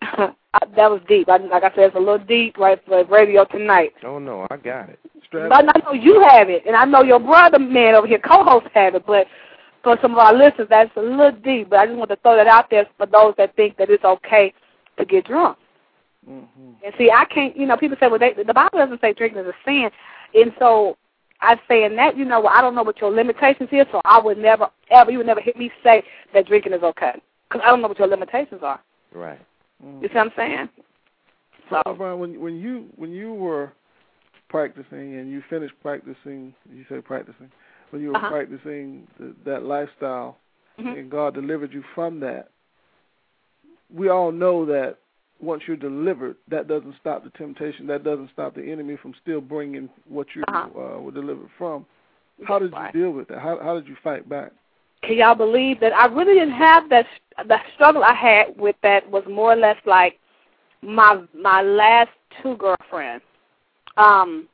[0.76, 1.28] that was deep.
[1.28, 3.92] I, like I said, it's a little deep right for radio tonight.
[4.04, 4.98] Oh no, I got it.
[5.30, 8.66] But I know you have it, and I know your brother man over here, co-host,
[8.74, 9.06] have it.
[9.06, 9.26] But
[9.82, 11.70] for some of our listeners, that's a little deep.
[11.70, 14.04] But I just want to throw that out there for those that think that it's
[14.04, 14.52] okay
[14.98, 15.56] to get drunk.
[16.28, 16.84] Mm-hmm.
[16.84, 17.56] And see, I can't.
[17.56, 19.90] You know, people say, well, they, the Bible doesn't say drinking is a sin,
[20.34, 20.96] and so
[21.42, 24.00] I say in that, you know, well, I don't know what your limitations is, so
[24.04, 27.62] I would never, ever, you would never hear me say that drinking is okay, because
[27.64, 28.80] I don't know what your limitations are.
[29.12, 29.40] Right.
[29.84, 30.02] Mm-hmm.
[30.02, 30.68] You see what I'm saying?
[31.68, 33.72] So, so Brian, when when you when you were
[34.48, 37.50] practicing and you finished practicing, you say practicing,
[37.90, 38.30] when you were uh-huh.
[38.30, 40.38] practicing the, that lifestyle,
[40.78, 40.88] mm-hmm.
[40.88, 42.48] and God delivered you from that.
[43.94, 44.98] We all know that
[45.42, 47.86] once you're delivered, that doesn't stop the temptation.
[47.86, 50.68] That doesn't stop the enemy from still bringing what you uh-huh.
[50.78, 51.84] uh, were delivered from.
[52.46, 53.40] How did you deal with that?
[53.40, 54.52] How how did you fight back?
[55.02, 57.06] Can y'all believe that I really didn't have that?
[57.46, 60.18] The struggle I had with that was more or less like
[60.80, 62.10] my my last
[62.42, 63.24] two girlfriends.
[63.96, 64.48] Um,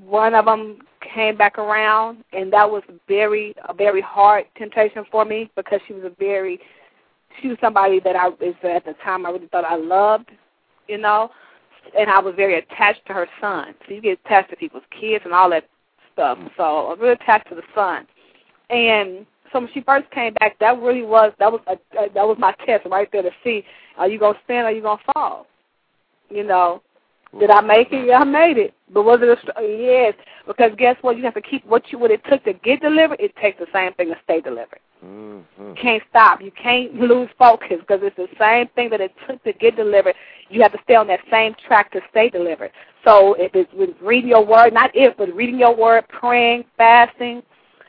[0.00, 0.78] one of them
[1.14, 5.92] came back around, and that was very a very hard temptation for me because she
[5.92, 6.60] was a very
[7.40, 10.30] she was somebody that I is at the time I really thought I loved,
[10.88, 11.30] you know,
[11.98, 13.74] and I was very attached to her son.
[13.86, 15.68] So you get attached to people's kids and all that
[16.12, 16.38] stuff.
[16.38, 16.50] Mm.
[16.56, 18.06] So I was really attached to the son,
[18.70, 22.26] and so when she first came back, that really was that was a, a that
[22.26, 23.64] was my test right there to see
[23.96, 25.46] are you gonna stand or are you gonna fall,
[26.30, 26.82] you know.
[27.38, 28.06] Did I make it?
[28.06, 28.74] Yeah, I made it.
[28.92, 30.14] But was it a yes?
[30.46, 31.16] Because guess what?
[31.16, 33.18] You have to keep what you what it took to get delivered.
[33.18, 34.78] It takes the same thing to stay delivered.
[35.04, 35.68] Mm-hmm.
[35.68, 36.40] You can't stop.
[36.40, 40.14] You can't lose focus because it's the same thing that it took to get delivered.
[40.48, 42.70] You have to stay on that same track to stay delivered.
[43.04, 47.42] So if it's with reading your word, not if, but reading your word, praying, fasting,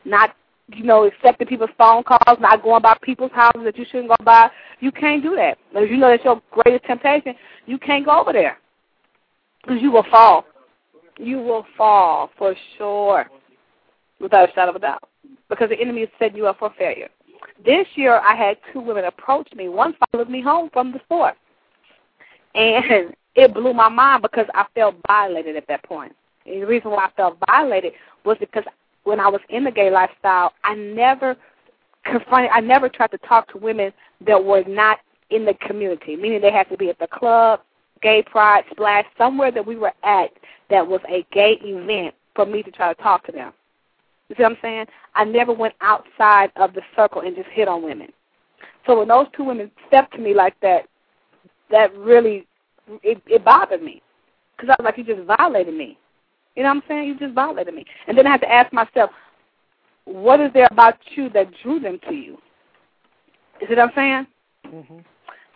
[0.05, 0.35] not
[0.73, 4.15] you know accepting people's phone calls, not going by people's houses that you shouldn't go
[4.23, 4.49] by.
[4.79, 5.57] You can't do that.
[5.73, 7.35] If you know that's your greatest temptation,
[7.67, 8.57] you can't go over there
[9.65, 10.45] because you will fall.
[11.17, 13.29] You will fall for sure,
[14.19, 15.07] without a shadow of a doubt,
[15.49, 17.09] because the enemy is setting you up for failure.
[17.65, 19.69] This year, I had two women approach me.
[19.69, 21.33] One followed me home from the store,
[22.53, 26.13] and it blew my mind because I felt violated at that point.
[26.45, 27.93] And the reason why I felt violated
[28.23, 28.63] was because
[29.03, 31.35] when I was in the gay lifestyle, I never
[32.03, 33.93] confronted, I never tried to talk to women
[34.25, 34.99] that were not
[35.31, 37.61] in the community, meaning they had to be at the club,
[38.05, 40.29] gay pride, splash, somewhere that we were at
[40.69, 43.51] that was a gay event for me to try to talk to them.
[44.29, 44.85] You see what I'm saying?
[45.15, 48.13] I never went outside of the circle and just hit on women.
[48.85, 50.87] So when those two women stepped to me like that,
[51.71, 52.45] that really
[53.01, 54.03] it, it bothered me
[54.55, 55.97] because I was like, you just violated me.
[56.55, 57.07] You know what I'm saying?
[57.07, 57.85] You just violated me.
[58.07, 59.09] And then I had to ask myself,
[60.03, 62.37] what is there about you that drew them to you?
[63.59, 64.27] You see what I'm saying?
[64.67, 64.99] Mm-hmm.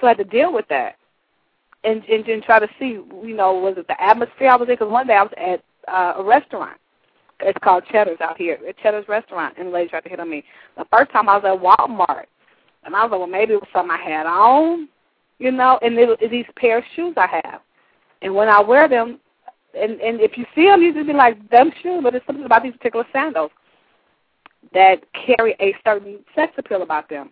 [0.01, 0.95] So I had to deal with that
[1.83, 4.75] and and then try to see, you know, was it the atmosphere I was in?
[4.75, 6.77] Because one day I was at uh, a restaurant.
[7.41, 8.59] It's called Cheddar's out here.
[8.67, 10.43] At Cheddar's restaurant, and the lady tried to hit on me.
[10.77, 12.25] The first time I was at Walmart,
[12.83, 14.89] and I was like, well, maybe it was something I had on,
[15.37, 17.61] you know, and it was these pair of shoes I have.
[18.21, 19.19] And when I wear them,
[19.73, 22.45] and and if you see them, you just be like, them shoes, but it's something
[22.45, 23.51] about these particular sandals
[24.73, 27.29] that carry a certain sex appeal about them.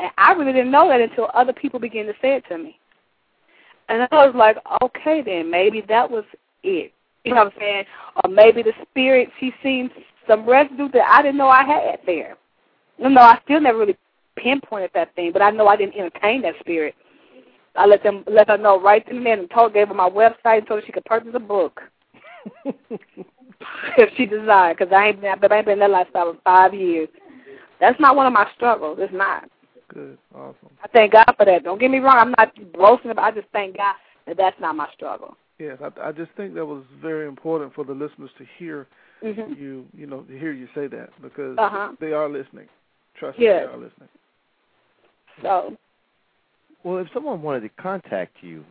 [0.00, 2.78] And I really didn't know that until other people began to say it to me.
[3.88, 6.24] And I was like, okay, then maybe that was
[6.62, 6.92] it.
[7.24, 7.84] You know what I'm saying?
[8.24, 9.90] Or maybe the spirit, she seen
[10.26, 12.36] some residue that I didn't know I had there.
[12.98, 13.96] You know, I still never really
[14.36, 16.94] pinpointed that thing, but I know I didn't entertain that spirit.
[17.76, 20.08] I let them let her know right then and there and told gave her my
[20.08, 21.80] website so she could purchase a book
[22.64, 24.78] if she desired.
[24.78, 27.08] Because I ain't been I ain't been in that lifestyle for five years.
[27.80, 28.98] That's not one of my struggles.
[29.00, 29.48] It's not.
[29.88, 30.70] Good, awesome.
[30.82, 31.64] I thank God for that.
[31.64, 32.16] Don't get me wrong.
[32.18, 33.24] I'm not boasting about.
[33.24, 33.94] I just thank God
[34.26, 35.36] that that's not my struggle.
[35.58, 38.86] Yes, I, I just think that was very important for the listeners to hear
[39.24, 39.60] mm-hmm.
[39.60, 41.92] you, you know, to hear you say that because uh-huh.
[42.00, 42.68] they are listening.
[43.18, 43.62] Trust yes.
[43.62, 44.08] me, they are listening.
[45.42, 45.76] So.
[46.84, 48.64] Well, if someone wanted to contact you,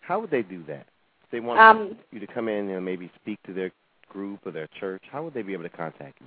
[0.00, 0.86] how would they do that?
[1.24, 3.72] If they want um, you to come in and maybe speak to their
[4.08, 6.26] group or their church, how would they be able to contact you?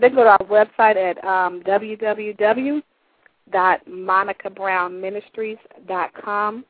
[0.00, 2.82] They go to our website at um, www
[3.52, 6.64] dot monicabrownministries.com,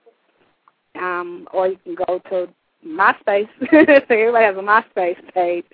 [0.97, 2.49] um, or you can go to
[2.87, 3.49] MySpace.
[3.61, 3.67] so
[4.11, 5.65] everybody has a MySpace page,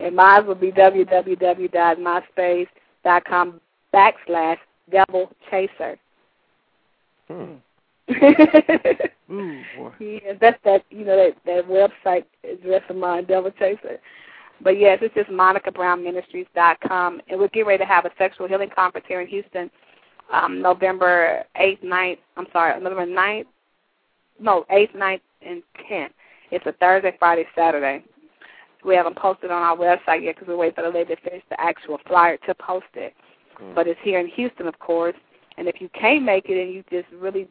[0.00, 3.60] and mine will be www.myspace.com
[3.94, 4.58] backslash
[4.90, 5.96] devil chaser.
[7.28, 7.54] Hmm.
[9.30, 9.92] Ooh, boy.
[10.00, 14.00] Yeah, that's that you know that that website address of mine, Devil Chaser.
[14.62, 19.06] But yes, it's just MonicaBrownMinistries.com, and we're getting ready to have a sexual healing conference
[19.08, 19.70] here in Houston
[20.32, 23.46] um, November 8th, 9th, I'm sorry, November 9th,
[24.40, 26.10] no, 8th, 9th, and 10th.
[26.50, 28.04] It's a Thursday, Friday, Saturday.
[28.84, 31.42] We haven't posted on our website yet because we're waiting for the lady to finish
[31.50, 33.14] the actual flyer to post it.
[33.60, 33.74] Mm.
[33.74, 35.14] But it's here in Houston, of course.
[35.58, 37.46] And if you can't make it and you just really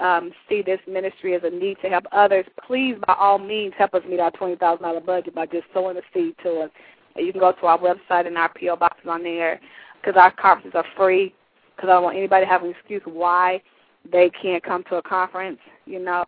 [0.00, 3.94] um, see this ministry as a need to help others, please, by all means, help
[3.94, 6.70] us meet our $20,000 budget by just sowing a seed to us.
[7.16, 8.76] You can go to our website and our P.O.
[8.76, 9.60] box is on there
[10.00, 11.34] because our conferences are free
[11.76, 13.62] because I don't want anybody to have an excuse why
[14.10, 15.58] they can't come to a conference.
[15.86, 16.24] You know,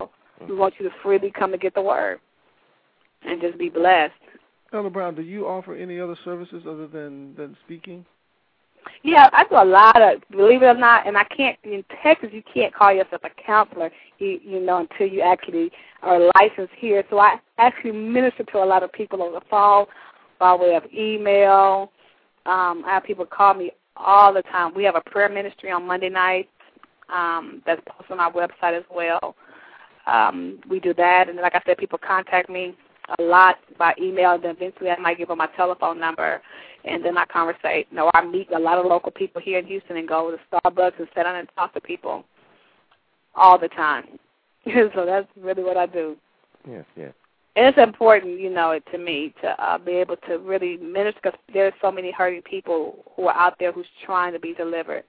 [0.47, 2.19] we want you to freely come and get the word
[3.25, 4.13] and just be blessed.
[4.73, 8.05] Elder Brown, do you offer any other services other than than speaking?
[9.03, 12.29] Yeah, I do a lot of, believe it or not, and I can't, in Texas,
[12.31, 13.89] you can't call yourself a counselor,
[14.19, 15.71] you, you know, until you actually
[16.03, 17.03] are licensed here.
[17.09, 19.85] So I actually minister to a lot of people over the phone
[20.39, 21.91] by way of email.
[22.45, 24.73] Um, I have people call me all the time.
[24.75, 26.49] We have a prayer ministry on Monday nights
[27.13, 29.35] um, that's posted on our website as well.
[30.07, 32.75] Um, we do that, and like I said, people contact me
[33.19, 36.41] a lot by email, then eventually I might give them my telephone number,
[36.83, 37.87] and then I conversate.
[37.89, 40.37] You know, I meet a lot of local people here in Houston and go to
[40.51, 42.23] Starbucks and sit down and talk to people
[43.35, 44.19] all the time.
[44.65, 46.15] so that's really what I do.
[46.67, 47.13] Yes, yes.
[47.55, 51.39] And it's important, you know, to me to uh, be able to really minister because
[51.53, 55.03] there's so many hurting people who are out there who's trying to be delivered,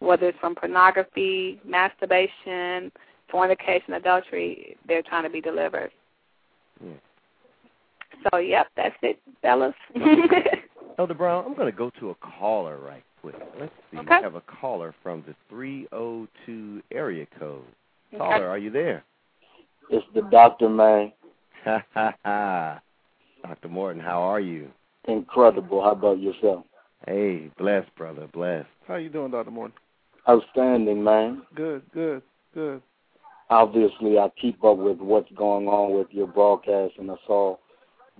[0.00, 2.90] whether it's from pornography, masturbation,
[3.30, 4.76] fornication, adultery.
[4.88, 5.92] They're trying to be delivered.
[6.84, 6.94] Yeah.
[8.30, 9.74] So, yep, that's it, fellas.
[10.98, 13.36] Elder Brown, I'm going to go to a caller right quick.
[13.58, 13.98] Let's see.
[13.98, 14.16] Okay.
[14.18, 17.62] We have a caller from the 302 area code.
[18.12, 18.18] Okay.
[18.18, 19.04] Caller, are you there?
[19.88, 21.12] It's the doctor, man.
[21.64, 22.80] Ha ha ha.
[23.42, 23.68] Dr.
[23.68, 24.70] Morton, how are you?
[25.06, 25.82] Incredible.
[25.82, 26.64] How about yourself?
[27.06, 28.68] Hey, blessed, brother, blessed.
[28.86, 29.50] How you doing, Dr.
[29.50, 29.76] Morton?
[30.28, 31.42] Outstanding, man.
[31.54, 32.22] Good, good,
[32.54, 32.82] good.
[33.48, 37.56] Obviously, I keep up with what's going on with your broadcast, and I saw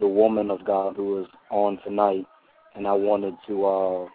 [0.01, 2.26] the woman of God who is on tonight,
[2.74, 4.07] and I wanted to uh,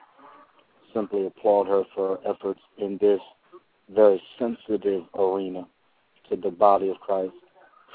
[0.93, 3.19] simply applaud her for her efforts in this
[3.93, 5.67] very sensitive arena
[6.29, 7.33] to the body of Christ.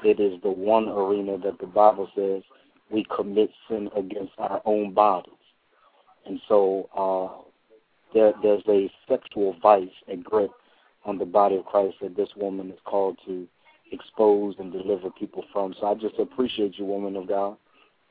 [0.05, 2.42] It is the one arena that the Bible says
[2.90, 5.32] we commit sin against our own bodies.
[6.26, 7.42] And so uh,
[8.14, 10.51] there, there's a sexual vice, a grip
[11.05, 13.46] on the body of Christ that this woman is called to
[13.92, 15.74] expose and deliver people from.
[15.80, 17.57] So I just appreciate you, woman of God.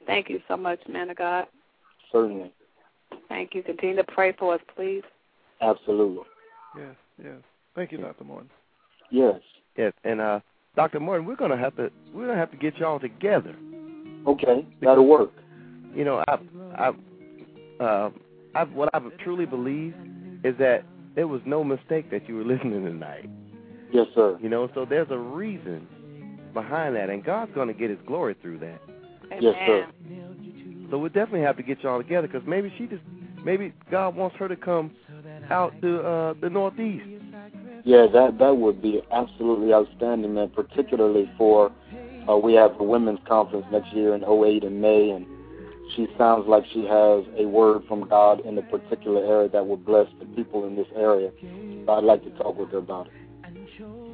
[0.06, 1.46] Thank you so much, man of God.
[2.12, 2.52] Certainly.
[3.28, 3.64] Thank you.
[3.64, 5.04] Continue to pray for us, please.
[5.62, 6.24] Absolutely.
[6.78, 7.38] Yes, yes.
[7.76, 8.24] Thank you, Dr.
[8.24, 8.50] Morton.
[9.12, 9.40] Yes.
[9.78, 10.40] Yes, and uh,
[10.80, 11.02] Dr.
[11.02, 13.54] Morton, we're gonna have to we're gonna have to get y'all together.
[14.26, 14.66] Okay.
[14.82, 15.34] That'll work.
[15.94, 16.38] You know, I
[16.74, 18.10] I uh,
[18.56, 19.94] I what I truly believe
[20.46, 23.30] is that there was no mistake that you were listening tonight.
[23.92, 24.40] Yes, sir.
[24.42, 25.86] You know, so there's a reason
[26.54, 28.80] behind that, and God's gonna get His glory through that.
[29.34, 29.42] Amen.
[29.42, 29.88] Yes, sir.
[30.92, 33.04] So we definitely have to get y'all together because maybe she just
[33.44, 34.92] maybe God wants her to come
[35.50, 37.04] out to uh, the Northeast.
[37.90, 40.50] Yeah, that that would be absolutely outstanding, man.
[40.50, 41.72] Particularly for
[42.30, 45.26] uh, we have the women's conference next year in 08 in May, and
[45.96, 49.84] she sounds like she has a word from God in a particular area that would
[49.88, 51.32] bless the people in this area.
[51.88, 53.14] So I'd like to talk with her about it.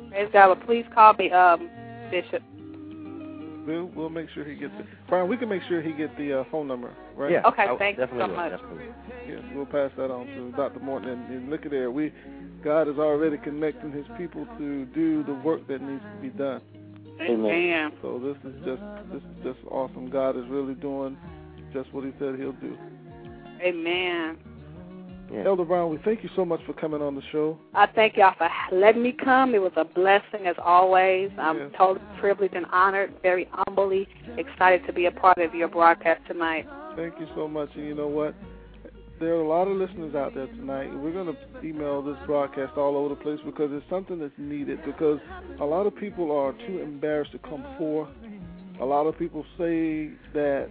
[0.09, 0.47] Praise God.
[0.57, 1.69] Well, please call me, um,
[2.09, 2.41] Bishop.
[3.67, 4.86] We'll we'll make sure he gets it.
[5.09, 7.30] Brian, we can make sure he get the uh, phone number, right?
[7.30, 7.41] Yeah.
[7.45, 8.51] Okay, I- thank you definitely so much.
[8.51, 8.86] Definitely.
[9.28, 10.80] Yes, we'll pass that on to Dr.
[10.80, 11.09] Morton.
[11.09, 12.13] And, and look at there, we
[12.66, 16.61] God is already connecting His people to do the work that needs to be done.
[17.22, 17.45] Amen.
[17.45, 17.91] Amen.
[18.01, 18.82] So this is just
[19.13, 20.09] this is just awesome.
[20.09, 21.16] God is really doing
[21.72, 22.76] just what He said He'll do.
[23.61, 24.38] Amen.
[25.32, 25.43] Yeah.
[25.45, 27.57] Elder Brown, we thank you so much for coming on the show.
[27.76, 29.53] I thank y'all for letting me come.
[29.53, 31.30] It was a blessing as always.
[31.38, 31.72] I'm Yes.
[31.78, 34.07] totally privileged and honored, very humbly
[34.38, 36.68] excited to be a part of your broadcast tonight.
[36.95, 37.70] Thank you so much.
[37.76, 38.34] And you know what?
[39.20, 40.93] There are a lot of listeners out there tonight.
[40.93, 44.80] We're going to email this broadcast all over the place because it's something that's needed.
[44.86, 45.20] Because
[45.61, 48.09] a lot of people are too embarrassed to come forth.
[48.82, 50.70] A lot of people say that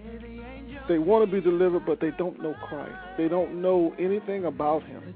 [0.89, 2.93] they want to be delivered, but they don't know Christ.
[3.17, 5.15] They don't know anything about Him.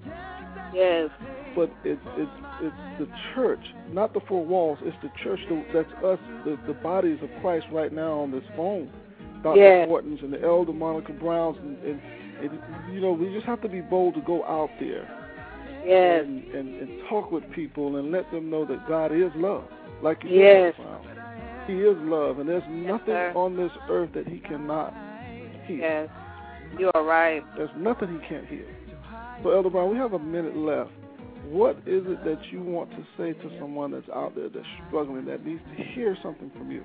[0.72, 1.10] Yes.
[1.54, 2.30] But it's it's
[2.62, 4.78] it's the church, not the four walls.
[4.82, 5.40] It's the church
[5.74, 8.90] that's us, the, the bodies of Christ right now on this phone.
[9.42, 9.60] Dr.
[9.60, 9.86] Yeah.
[9.86, 12.00] Morton's and the elder Monica Browns, and, and,
[12.40, 15.08] and you know we just have to be bold to go out there
[15.84, 16.24] Yes.
[16.26, 19.64] and, and and talk with people and let them know that God is love,
[20.02, 20.74] like you Yes.
[20.76, 20.84] said.
[20.84, 21.04] Brown.
[21.66, 23.32] He is love, and there's nothing sir.
[23.34, 24.94] on this earth that He cannot
[25.66, 25.78] heal.
[25.78, 26.08] Yes.
[26.78, 27.42] You are right.
[27.56, 28.66] There's nothing He can't heal.
[29.42, 30.90] So, Elder Brown, we have a minute left.
[31.48, 35.24] What is it that you want to say to someone that's out there that's struggling,
[35.26, 36.84] that needs to hear something from you?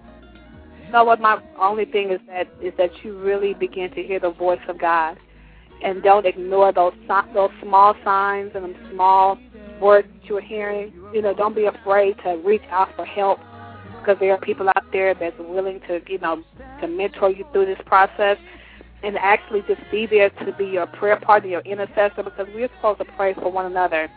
[0.92, 4.30] So what my only thing is that is that you really begin to hear the
[4.32, 5.18] voice of God,
[5.82, 6.94] and don't ignore those
[7.34, 9.38] those small signs and small
[9.82, 10.94] words you're hearing.
[11.14, 13.40] You know, don't be afraid to reach out for help
[14.00, 16.44] because there are people out there that's willing to you know
[16.82, 18.38] to mentor you through this process,
[19.04, 23.00] and actually just be there to be your prayer partner, your intercessor, because we're supposed
[23.00, 24.10] to pray for one another.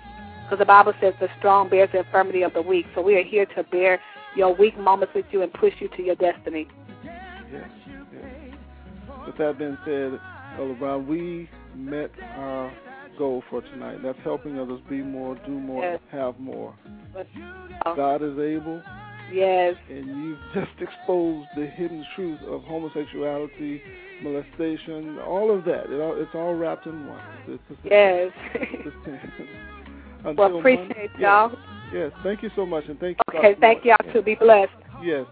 [0.45, 2.87] Because the Bible says the strong bears the infirmity of the weak.
[2.95, 4.01] So we are here to bear
[4.37, 6.69] your weak moments with you and push you to your destiny.
[7.05, 7.15] Yes,
[7.53, 7.69] yes.
[9.27, 10.21] With that being said,
[10.59, 12.73] Elder Brown, we met our
[13.19, 13.99] goal for tonight.
[14.03, 16.01] That's helping others be more, do more, Yes.
[16.13, 16.75] have more.
[17.85, 18.83] Uh, God is able,
[19.33, 23.81] yes, and you've just exposed the hidden truth of homosexuality,
[24.23, 25.91] molestation, all of that.
[25.91, 27.21] It all, it's all wrapped in one.
[27.49, 28.33] It's, it's, yes.
[30.25, 31.51] Until well, appreciate Monday- y'all.
[31.93, 33.39] Yes, yes, thank you so much, and thank you.
[33.39, 34.23] Okay, thank y'all too.
[34.23, 34.73] Be blessed.
[35.03, 35.27] Yes,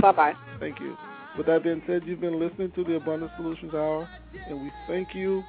[0.00, 0.34] Bye bye.
[0.58, 0.96] thank you.
[1.36, 4.08] With that being said, you've been listening to the Abundant Solutions Hour,
[4.48, 5.42] and we thank you,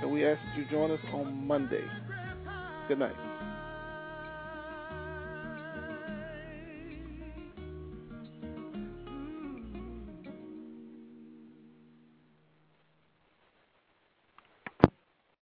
[0.00, 1.84] and we ask that you join us on Monday.
[2.88, 3.14] Good night.